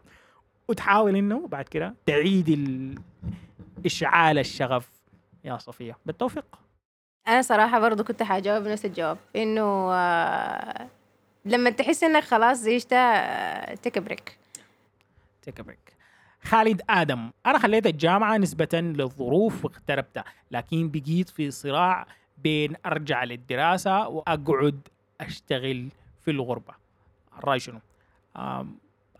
وتحاول 0.69 1.17
إنه 1.17 1.47
بعد 1.47 1.65
كده 1.69 1.95
تعيد 2.07 2.49
ال... 2.49 2.95
اشعال 3.87 4.39
الشغف. 4.39 4.89
يا 5.45 5.59
صفية 5.59 5.99
بالتوفيق. 6.07 6.45
أنا 7.29 7.43
صراحة 7.43 7.81
برضو 7.81 8.05
كنت 8.05 8.23
حاجاوب 8.23 8.69
نفس 8.69 8.85
الجواب 8.85 9.19
إنه 9.37 9.93
آه، 9.93 10.89
لما 11.45 11.71
تحس 11.71 12.05
إنك 12.05 12.23
خلاص 12.25 12.59
زيشت 12.59 12.95
تيك 13.83 13.99
بريك 13.99 14.39
تيك 15.43 15.61
بريك 15.61 15.97
خالد 16.43 16.83
آدم 16.91 17.31
أنا 17.47 17.59
خليت 17.59 17.87
الجامعة 17.87 18.37
نسبة 18.37 18.69
للظروف 18.73 19.65
واغتربتها 19.65 20.25
لكن 20.51 20.91
بقيت 20.91 21.29
في 21.29 21.51
صراع 21.51 22.07
بين 22.43 22.75
أرجع 22.87 23.25
للدراسة 23.25 24.09
وأقعد 24.09 24.81
أشتغل 25.21 25.89
في 26.25 26.31
الغربة. 26.31 26.75
الراي 27.39 27.61
شنو؟ 27.61 27.79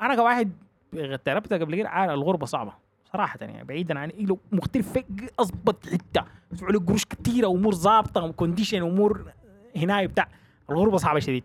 أنا 0.01 0.17
كواحد 0.17 0.53
اغتربت 0.95 1.53
قبل 1.53 1.77
كده 1.77 1.89
عارف 1.89 2.13
الغربة 2.13 2.47
صعبة 2.47 2.73
صراحة 3.13 3.39
يعني 3.41 3.65
بعيدا 3.65 3.99
عن 3.99 4.11
لو 4.19 4.39
مختلف 4.53 4.93
فيك 4.93 5.07
أظبط 5.41 5.87
حتة 5.87 6.25
يدفعوا 6.53 6.73
لك 6.73 6.87
قروش 6.87 7.05
كتيرة 7.05 7.47
امور 7.47 7.75
ظابطة 7.75 8.25
و 8.25 8.31
condition 8.31 8.83
امور 8.83 9.33
هنا 9.77 10.07
بتاع. 10.07 10.29
الغربة 10.71 10.97
صعبة 10.97 11.21
شديد. 11.21 11.45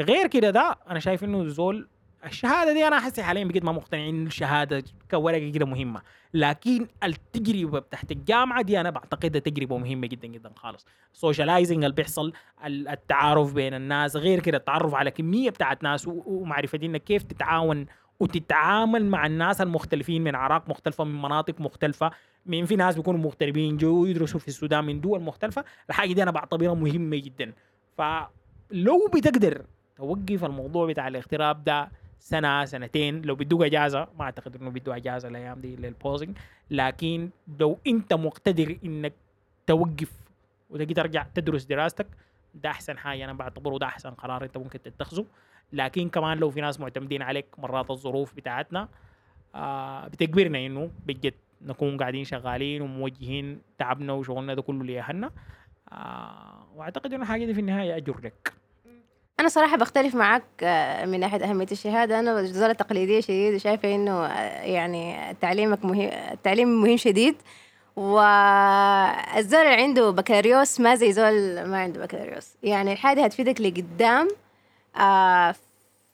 غير 0.00 0.26
كده 0.26 0.50
ده 0.50 0.76
أنا 0.90 0.98
شايف 0.98 1.24
إنه 1.24 1.44
زول 1.48 1.88
الشهادة 2.26 2.72
دي 2.72 2.86
أنا 2.88 3.00
حاسس 3.00 3.20
حاليا 3.20 3.44
بقيت 3.44 3.64
ما 3.64 3.72
مقتنع 3.72 4.08
إن 4.08 4.26
الشهادة 4.26 4.84
كورقة 5.10 5.50
كده 5.50 5.66
مهمة. 5.66 6.02
لكن 6.34 6.86
التجربة 7.04 7.78
تحت 7.78 8.10
الجامعة 8.12 8.62
دي 8.62 8.80
أنا 8.80 8.90
بعتقدها 8.90 9.40
تجربة 9.40 9.78
مهمة 9.78 10.06
جدا 10.06 10.28
جدا 10.28 10.50
خالص. 10.56 10.86
ال 11.14 11.20
socializing 11.20 11.84
اللي 11.84 11.94
بيحصل 11.96 12.32
ال- 12.64 12.88
التعارف 12.88 13.52
بين 13.54 13.74
الناس 13.74 14.16
غير 14.16 14.40
كده 14.40 14.58
التعرف 14.58 14.94
على 14.94 15.10
كمية 15.10 15.50
بتاعت 15.50 15.82
ناس 15.82 16.06
ومعرفة 16.08 16.78
إنك 16.82 17.04
كيف 17.04 17.22
تتعاون 17.22 17.86
وتتعامل 18.20 19.06
مع 19.06 19.26
الناس 19.26 19.60
المختلفين 19.60 20.24
من 20.24 20.34
اعراق 20.34 20.68
مختلفة 20.68 21.04
من 21.04 21.22
مناطق 21.22 21.60
مختلفة 21.60 22.10
من 22.46 22.64
في 22.64 22.76
ناس 22.76 22.96
بيكونوا 22.96 23.20
مغتربين 23.20 23.76
جو 23.76 24.04
يدرسوا 24.06 24.40
في 24.40 24.48
السودان 24.48 24.84
من 24.84 25.00
دول 25.00 25.20
مختلفة. 25.22 25.64
الحاجة 25.90 26.12
دي 26.12 26.22
أنا 26.22 26.30
بعتبرها 26.30 26.74
مهمة 26.74 27.16
جدا. 27.16 27.52
فلو 27.98 29.10
بتقدر 29.14 29.64
توقف 29.96 30.44
الموضوع 30.44 30.86
بتاع 30.86 31.08
الاغتراب 31.08 31.64
ده 31.64 31.90
سنة 32.18 32.64
سنتين. 32.64 33.22
لو 33.22 33.34
بدوك 33.34 33.62
إجازة 33.62 34.08
ما 34.18 34.24
أعتقد 34.24 34.56
إنه 34.56 34.70
بدو 34.70 34.92
إجازة 34.92 35.28
الأيام 35.28 35.60
دي 35.60 35.76
لل 35.76 35.89
pausing 35.89 36.36
لكن 36.70 37.30
لو 37.60 37.78
أنت 37.86 38.14
مقتدر 38.14 38.78
إنك 38.84 39.12
توقف 39.66 40.12
وتجي 40.70 40.94
ترجع 40.94 41.26
تدرس 41.34 41.64
دراستك 41.64 42.06
ده 42.54 42.70
أحسن 42.70 42.98
حاجة. 42.98 43.24
أنا 43.24 43.32
بعتبره 43.32 43.78
ده 43.78 43.86
أحسن 43.86 44.10
قرار 44.10 44.44
أنت 44.44 44.56
ممكن 44.56 44.82
تتخذه. 44.82 45.24
لكن 45.72 46.08
كمان 46.08 46.38
لو 46.38 46.50
في 46.50 46.60
ناس 46.60 46.80
معتمدين 46.80 47.22
عليك 47.22 47.46
مرات 47.58 47.90
الظروف 47.90 48.34
بتاعتنا 48.34 48.88
آه 49.54 50.08
بتجبرنا 50.08 50.66
إنه 50.66 50.90
بجد 51.06 51.34
نكون 51.62 51.96
قاعدين 51.96 52.24
شغالين 52.24 52.82
وموجهين 52.82 53.60
تعبنا 53.78 54.12
وشغلنا 54.12 54.54
ده 54.54 54.62
كله 54.62 54.84
لاهلنا 54.84 55.30
آه 55.92 56.66
وأعتقد 56.74 57.12
إنه 57.12 57.22
الحاجة 57.22 57.44
دي 57.44 57.54
في 57.54 57.60
النهاية 57.60 57.96
اجر 57.96 58.20
لك 58.20 58.52
أنا 59.40 59.48
صراحة 59.48 59.76
بختلف 59.76 60.14
معك 60.14 60.42
آه، 60.62 61.04
من 61.04 61.20
ناحية 61.20 61.44
أهمية 61.44 61.66
الشهادة. 61.72 62.18
أنا 62.18 62.42
زولة 62.42 62.72
تقليديه 62.72 63.20
شديد 63.20 63.54
وشايفه 63.54 63.94
إنه 63.94 64.26
آه، 64.26 64.62
يعني 64.62 65.34
تعليمك 65.40 65.84
مهم 65.84 66.10
التعليم 66.32 66.68
مهم 66.82 66.96
شديد. 66.96 67.34
والزول 67.96 69.60
اللي 69.60 69.82
عنده 69.82 70.10
بكالوريوس 70.10 70.80
ما 70.80 70.94
زي 70.94 71.12
زول 71.12 71.62
ما 71.64 71.80
عنده 71.80 72.00
بكالوريوس. 72.06 72.48
يعني 72.62 72.92
الحاجة 72.92 73.24
هتفيدك 73.24 73.60
لقدام 73.60 74.28
آه، 74.96 75.54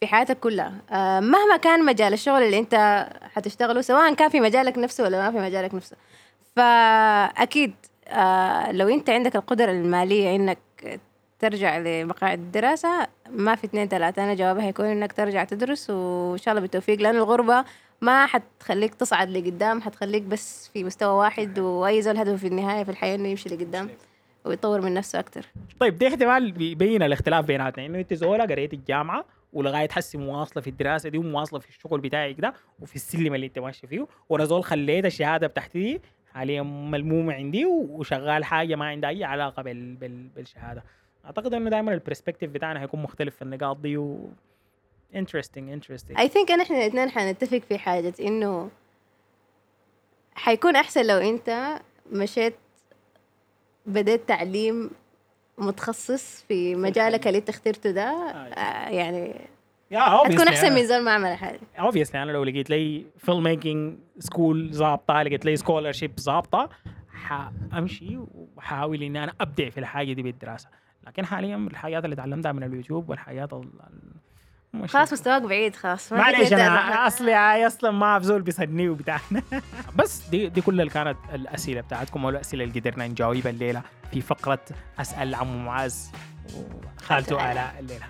في 0.01 0.07
حياتك 0.07 0.39
كلها. 0.41 0.73
مهما 1.21 1.57
كان 1.57 1.85
مجال 1.85 2.13
الشغل 2.13 2.43
اللي 2.43 2.59
أنت 2.59 3.07
حتشتغله 3.35 3.81
سواء 3.81 4.15
كان 4.15 4.29
في 4.29 4.41
مجالك 4.41 4.79
نفسه 4.79 5.05
ولا 5.05 5.23
ما 5.23 5.31
في 5.31 5.47
مجالك 5.47 5.75
نفسه. 5.75 5.97
فأكيد 6.57 7.75
لو 8.71 8.89
أنت 8.89 9.11
عندك 9.11 9.37
القدرة 9.37 9.71
المالية 9.71 10.37
إنك 10.37 10.59
ترجع 11.43 11.79
لمقاعد 11.79 12.39
الدراسة 12.39 13.09
ما 13.31 13.55
في 13.55 13.65
اثنين 13.65 13.89
ثلاثة. 13.89 14.25
أنا 14.25 14.35
جوابي 14.35 14.63
هيكون 14.63 14.87
إنك 14.87 15.13
ترجع 15.13 15.45
تدرس 15.45 15.91
وإن 15.91 16.39
شاء 16.39 16.53
الله 16.53 16.61
بالتوفيق. 16.61 17.01
لأن 17.01 17.17
الغربة 17.17 17.65
ما 18.01 18.27
حتخليك 18.27 18.95
تصعد 18.95 19.31
لقدام 19.31 19.81
حتخليك 19.81 20.23
بس 20.23 20.71
في 20.73 20.85
مستوى 20.85 21.15
واحد 21.15 21.59
وأي 21.59 22.03
زول 22.03 22.17
هدفه 22.17 22.37
في 22.37 22.47
النهاية 22.47 22.85
في 22.85 22.91
الحياة 22.91 23.15
إنه 23.15 23.29
يمشي 23.29 23.49
لقدام 23.49 23.89
ويطور 24.45 24.81
من 24.81 24.95
نفسه 24.95 25.19
أكتر. 25.19 25.47
طيب 25.81 25.99
ده 25.99 26.09
احتمال 26.09 26.53
بيبين 26.53 27.03
الاختلاف 27.03 27.45
بيناتنا. 27.45 27.87
إنه 27.87 27.99
أنت 27.99 28.15
زولا 28.15 28.45
قريت 28.45 28.73
الجامعة 28.73 29.25
ولغاية 29.53 29.89
حسي 29.89 30.19
مواصلة 30.19 30.63
في 30.63 30.71
الدراسة 30.71 31.09
دي 31.09 31.19
ومواصلة 31.19 31.59
في 31.59 31.69
الشغل 31.69 32.01
بتاعك 32.01 32.41
ده 32.41 32.55
وفي 32.81 32.97
السلم 32.97 33.35
اللي 33.35 33.47
أنت 33.47 33.59
ماشي 33.59 33.87
فيه. 33.87 34.07
وأنا 34.29 34.45
زول 34.45 34.65
خليت 34.65 35.05
الشهادة 35.05 35.47
بتاعتي 35.47 35.79
دي 35.79 36.01
حاليا 36.35 36.63
ملمومة 36.63 37.35
عندي 37.35 37.67
وشغال 37.67 38.45
حاجة 38.45 38.75
ما 38.75 38.85
عندها 38.85 39.11
أي 39.11 39.25
علاقة 39.25 39.63
بال 39.63 39.95
بال 39.95 40.29
بالشهادة. 40.37 40.85
أعتقد 41.25 41.55
إنه 41.55 41.71
دائما 41.71 41.95
البرسبكتيف 41.95 42.51
بتاعنا 42.51 42.83
هيكون 42.83 43.03
مختلف 43.03 43.37
في 43.37 43.43
النقاط 43.43 43.77
دي 43.77 43.97
و 43.97 44.31
interesting 45.15 45.67
interesting. 45.77 46.17
I 46.17 46.29
think 46.29 46.51
إن 46.51 46.61
إحنا 46.61 46.77
الاثنين 46.77 47.11
حنتفق 47.11 47.59
في 47.69 47.79
حاجة 47.79 48.15
إنه 48.21 48.71
حيكون 50.35 50.77
أحسن 50.77 51.07
لو 51.07 51.17
أنت 51.17 51.79
مشيت 52.13 52.55
بديت 53.87 54.29
تعليم 54.29 54.91
متخصص 55.59 56.45
في 56.49 56.75
مجالك 56.75 57.27
اللي 57.27 57.39
أنت 57.39 57.49
اخترته 57.49 57.91
ده 57.91 58.11
آه، 58.11 58.89
يعني 58.89 59.35
يا 59.91 60.01
حتكون 60.01 60.49
أحسن 60.49 60.73
من 60.73 60.87
زول 60.87 61.03
ما 61.03 61.11
عمل 61.11 61.35
حاجة. 61.37 61.61
obviously 61.79 62.23
أنا 62.23 62.33
لو 62.33 62.45
لقيت 62.45 62.71
لي 62.71 63.07
film 63.19 63.43
making 63.43 63.99
school 64.19 64.71
ظابطة 64.75 65.23
لقيت 65.23 65.45
لي 65.45 65.57
scholarship 65.57 66.21
ظابطة 66.21 66.69
حأمشي 67.09 68.19
وحاول 68.57 69.03
إني 69.03 69.25
أنا 69.25 69.33
أبدع 69.41 69.71
في 69.71 69.81
الحاجة 69.81 70.13
دي 70.13 70.23
بالدراسة. 70.23 70.69
لكن 71.07 71.27
حاليا 71.27 71.57
الحاجات 71.57 72.05
اللي 72.05 72.17
تعلمتها 72.17 72.53
من 72.53 72.63
اليوتيوب 72.63 73.11
والحاجات 73.11 73.53
خلاص 74.87 75.13
مستواك 75.13 75.43
بعيد 75.43 75.77
خلاص. 75.77 76.13
ما 76.13 76.19
معلش 76.19 76.53
أنا. 76.53 77.07
اصلي 77.07 77.33
هاي 77.33 77.67
أصلا 77.67 77.91
ما 77.91 78.19
في 78.19 78.25
زول 78.25 78.43
بيصدني 78.43 78.89
وبتاعنا. 78.89 79.43
بس 79.99 80.29
دي 80.29 80.49
دي 80.49 80.61
كل 80.61 80.81
اللي 80.81 80.91
كانت 80.93 81.17
الأسئلة 81.35 81.81
بتاعتكم 81.81 82.25
والاسئله 82.25 82.65
اللي 82.65 82.81
قدرنا 82.81 83.07
نجاوبها 83.07 83.51
الليلة 83.51 83.83
في 84.13 84.21
فقرة 84.21 84.61
أسأل 85.01 85.35
عمو 85.35 85.59
معاذ 85.59 85.95
وخالته 87.01 87.53
آلاء 87.53 87.75
الليلة. 87.81 88.07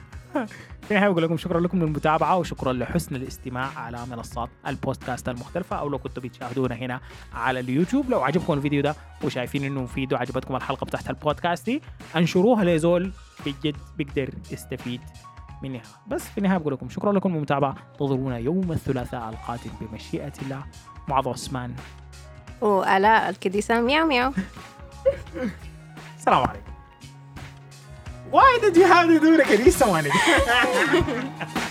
في 0.82 0.90
النهايه 0.90 1.08
بقول 1.08 1.22
لكم 1.22 1.36
شكرا 1.36 1.60
لكم 1.60 1.78
للمتابعة 1.78 2.36
وشكرا 2.36 2.72
لحسن 2.72 3.16
الاستماع 3.16 3.78
على 3.78 4.06
منصات 4.10 4.48
البودكاست 4.66 5.28
المختلفة 5.28 5.76
أو 5.76 5.88
لو 5.88 5.98
كنتوا 5.98 6.22
بتشاهدونا 6.22 6.74
هنا 6.74 7.00
على 7.34 7.60
اليوتيوب. 7.60 8.10
لو 8.10 8.20
عجبكم 8.22 8.52
الفيديو 8.52 8.82
ده 8.82 8.94
وشايفين 9.24 9.64
إنه 9.64 9.82
مفيد 9.82 10.12
وعجبتكم 10.12 10.56
الحلقة 10.56 10.84
بتاعت 10.84 11.10
البودكاست 11.10 11.66
دي 11.66 11.82
انشروها 12.16 12.64
لزول 12.64 13.12
بجد 13.46 13.76
بيقدر 13.96 14.30
يستفيد 14.50 15.00
منها. 15.62 15.82
بس 16.06 16.28
في 16.28 16.38
النهاية 16.38 16.58
بقول 16.58 16.72
لكم 16.72 16.88
شكرا 16.88 17.12
لكم 17.12 17.34
للمتابعة. 17.34 17.74
انتظرونا 17.92 18.38
يوم 18.38 18.72
الثلاثاء 18.72 19.28
القادم 19.28 19.70
بمشيئة 19.80 20.32
الله. 20.42 20.64
معاذ 21.08 21.28
عثمان. 21.28 21.74
وآلاء 22.60 23.30
الكديسة. 23.30 23.80
مياو 23.80 24.06
مياو. 24.06 24.32
السلام 26.18 26.48
عليكم. 26.48 26.71
Why 28.32 28.58
did 28.62 28.74
you 28.78 28.84
have 28.84 29.08
to 29.08 29.20
do 29.20 29.36
the 29.36 29.42
Carissa 29.42 29.86
one 29.86 30.06
again? 30.06 31.68